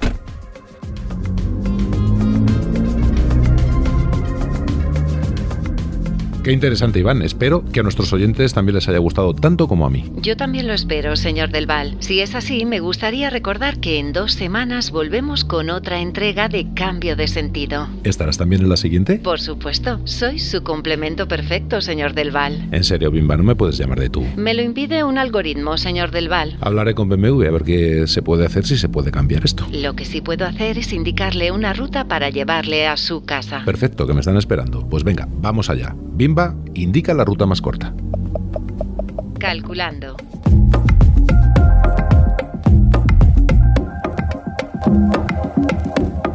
Qué 6.45 6.51
interesante, 6.51 6.99
Iván. 6.99 7.23
Espero 7.23 7.65
que 7.73 7.79
a 7.79 7.83
nuestros 7.83 8.13
oyentes 8.13 8.53
también 8.53 8.75
les 8.75 8.87
haya 8.87 8.99
gustado 8.99 9.33
tanto 9.33 9.67
como 9.67 9.87
a 9.87 9.89
mí. 9.89 10.05
Yo 10.21 10.37
también 10.37 10.67
lo 10.67 10.73
espero, 10.73 11.15
señor 11.15 11.49
Del 11.49 11.65
Val. 11.65 11.97
Si 12.01 12.19
es 12.19 12.35
así, 12.35 12.65
me 12.65 12.79
gustaría 12.79 13.31
recordar 13.31 13.79
que 13.79 13.97
en 13.97 14.13
dos 14.13 14.33
semanas 14.33 14.91
volvemos 14.91 15.43
con 15.43 15.71
otra 15.71 16.01
entrega 16.01 16.47
de 16.47 16.71
Cambio 16.75 17.15
de 17.15 17.27
Sentido. 17.27 17.87
¿Estarás 18.03 18.37
también 18.37 18.61
en 18.61 18.69
la 18.69 18.77
siguiente? 18.77 19.15
Por 19.17 19.41
supuesto, 19.41 19.99
soy 20.03 20.37
su 20.37 20.61
complemento 20.61 21.27
perfecto, 21.27 21.81
señor 21.81 22.13
Del 22.13 22.29
Val. 22.29 22.67
En 22.71 22.83
serio, 22.83 23.09
Bimba, 23.09 23.37
no 23.37 23.43
me 23.43 23.55
puedes 23.55 23.79
llamar 23.79 23.99
de 23.99 24.11
tú. 24.11 24.23
Me 24.35 24.53
lo 24.53 24.61
impide 24.61 25.03
un 25.03 25.17
algoritmo, 25.17 25.79
señor 25.79 26.11
Del 26.11 26.29
Val. 26.29 26.57
Hablaré 26.61 26.93
con 26.93 27.09
BMW 27.09 27.47
a 27.47 27.51
ver 27.51 27.63
qué 27.63 28.05
se 28.05 28.21
puede 28.21 28.45
hacer 28.45 28.67
si 28.67 28.77
se 28.77 28.87
puede 28.87 29.09
cambiar 29.09 29.43
esto. 29.45 29.65
Lo 29.71 29.95
que 29.95 30.05
sí 30.05 30.21
puedo 30.21 30.45
hacer 30.45 30.77
es 30.77 30.93
indicarle 30.93 31.51
una 31.51 31.73
ruta 31.73 32.07
para 32.07 32.29
llevarle 32.29 32.85
a 32.85 32.97
su 32.97 33.25
casa. 33.25 33.63
Perfecto, 33.65 34.05
que 34.05 34.13
me 34.13 34.19
están 34.19 34.37
esperando. 34.37 34.87
Pues 34.87 35.03
venga, 35.03 35.27
vamos 35.41 35.71
allá. 35.71 35.95
Bimba, 36.17 36.34
indica 36.73 37.13
la 37.13 37.23
ruta 37.23 37.45
más 37.45 37.61
corta. 37.61 37.93
Calculando. 39.39 40.17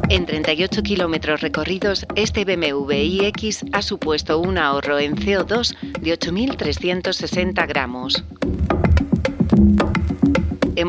En 0.08 0.26
38 0.26 0.82
kilómetros 0.82 1.40
recorridos, 1.40 2.06
este 2.16 2.44
BMW 2.44 2.92
iX 2.92 3.64
ha 3.72 3.82
supuesto 3.82 4.40
un 4.40 4.58
ahorro 4.58 4.98
en 4.98 5.14
CO2 5.14 5.76
de 6.00 6.18
8.360 6.18 7.68
gramos. 7.68 8.24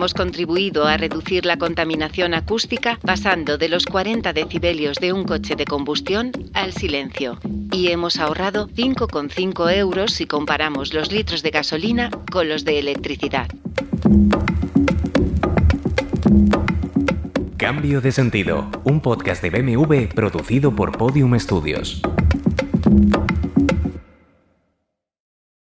Hemos 0.02 0.16
contribuido 0.16 0.88
a 0.88 0.98
reducir 0.98 1.46
la 1.46 1.58
contaminación 1.58 2.34
acústica 2.34 2.98
pasando 3.06 3.60
de 3.60 3.70
los 3.70 3.86
40 3.86 4.34
decibelios 4.34 4.98
de 4.98 5.14
un 5.14 5.26
coche 5.26 5.56
de 5.56 5.66
combustión 5.66 6.32
al 6.56 6.74
silencio. 6.74 7.38
Y 7.72 7.90
hemos 7.90 8.18
ahorrado 8.18 8.68
5,5 8.68 9.72
euros 9.72 10.14
si 10.14 10.26
comparamos 10.26 10.96
los 10.96 11.12
litros 11.12 11.44
de 11.44 11.52
gasolina 11.52 12.10
con 12.32 12.50
los 12.50 12.66
de 12.66 12.80
electricidad. 12.80 13.48
Cambio 17.58 18.02
de 18.02 18.12
sentido, 18.12 18.72
un 18.84 19.02
podcast 19.02 19.44
de 19.44 19.52
BMW 19.52 20.08
producido 20.16 20.76
por 20.76 20.98
Podium 20.98 21.38
Studios. 21.38 22.02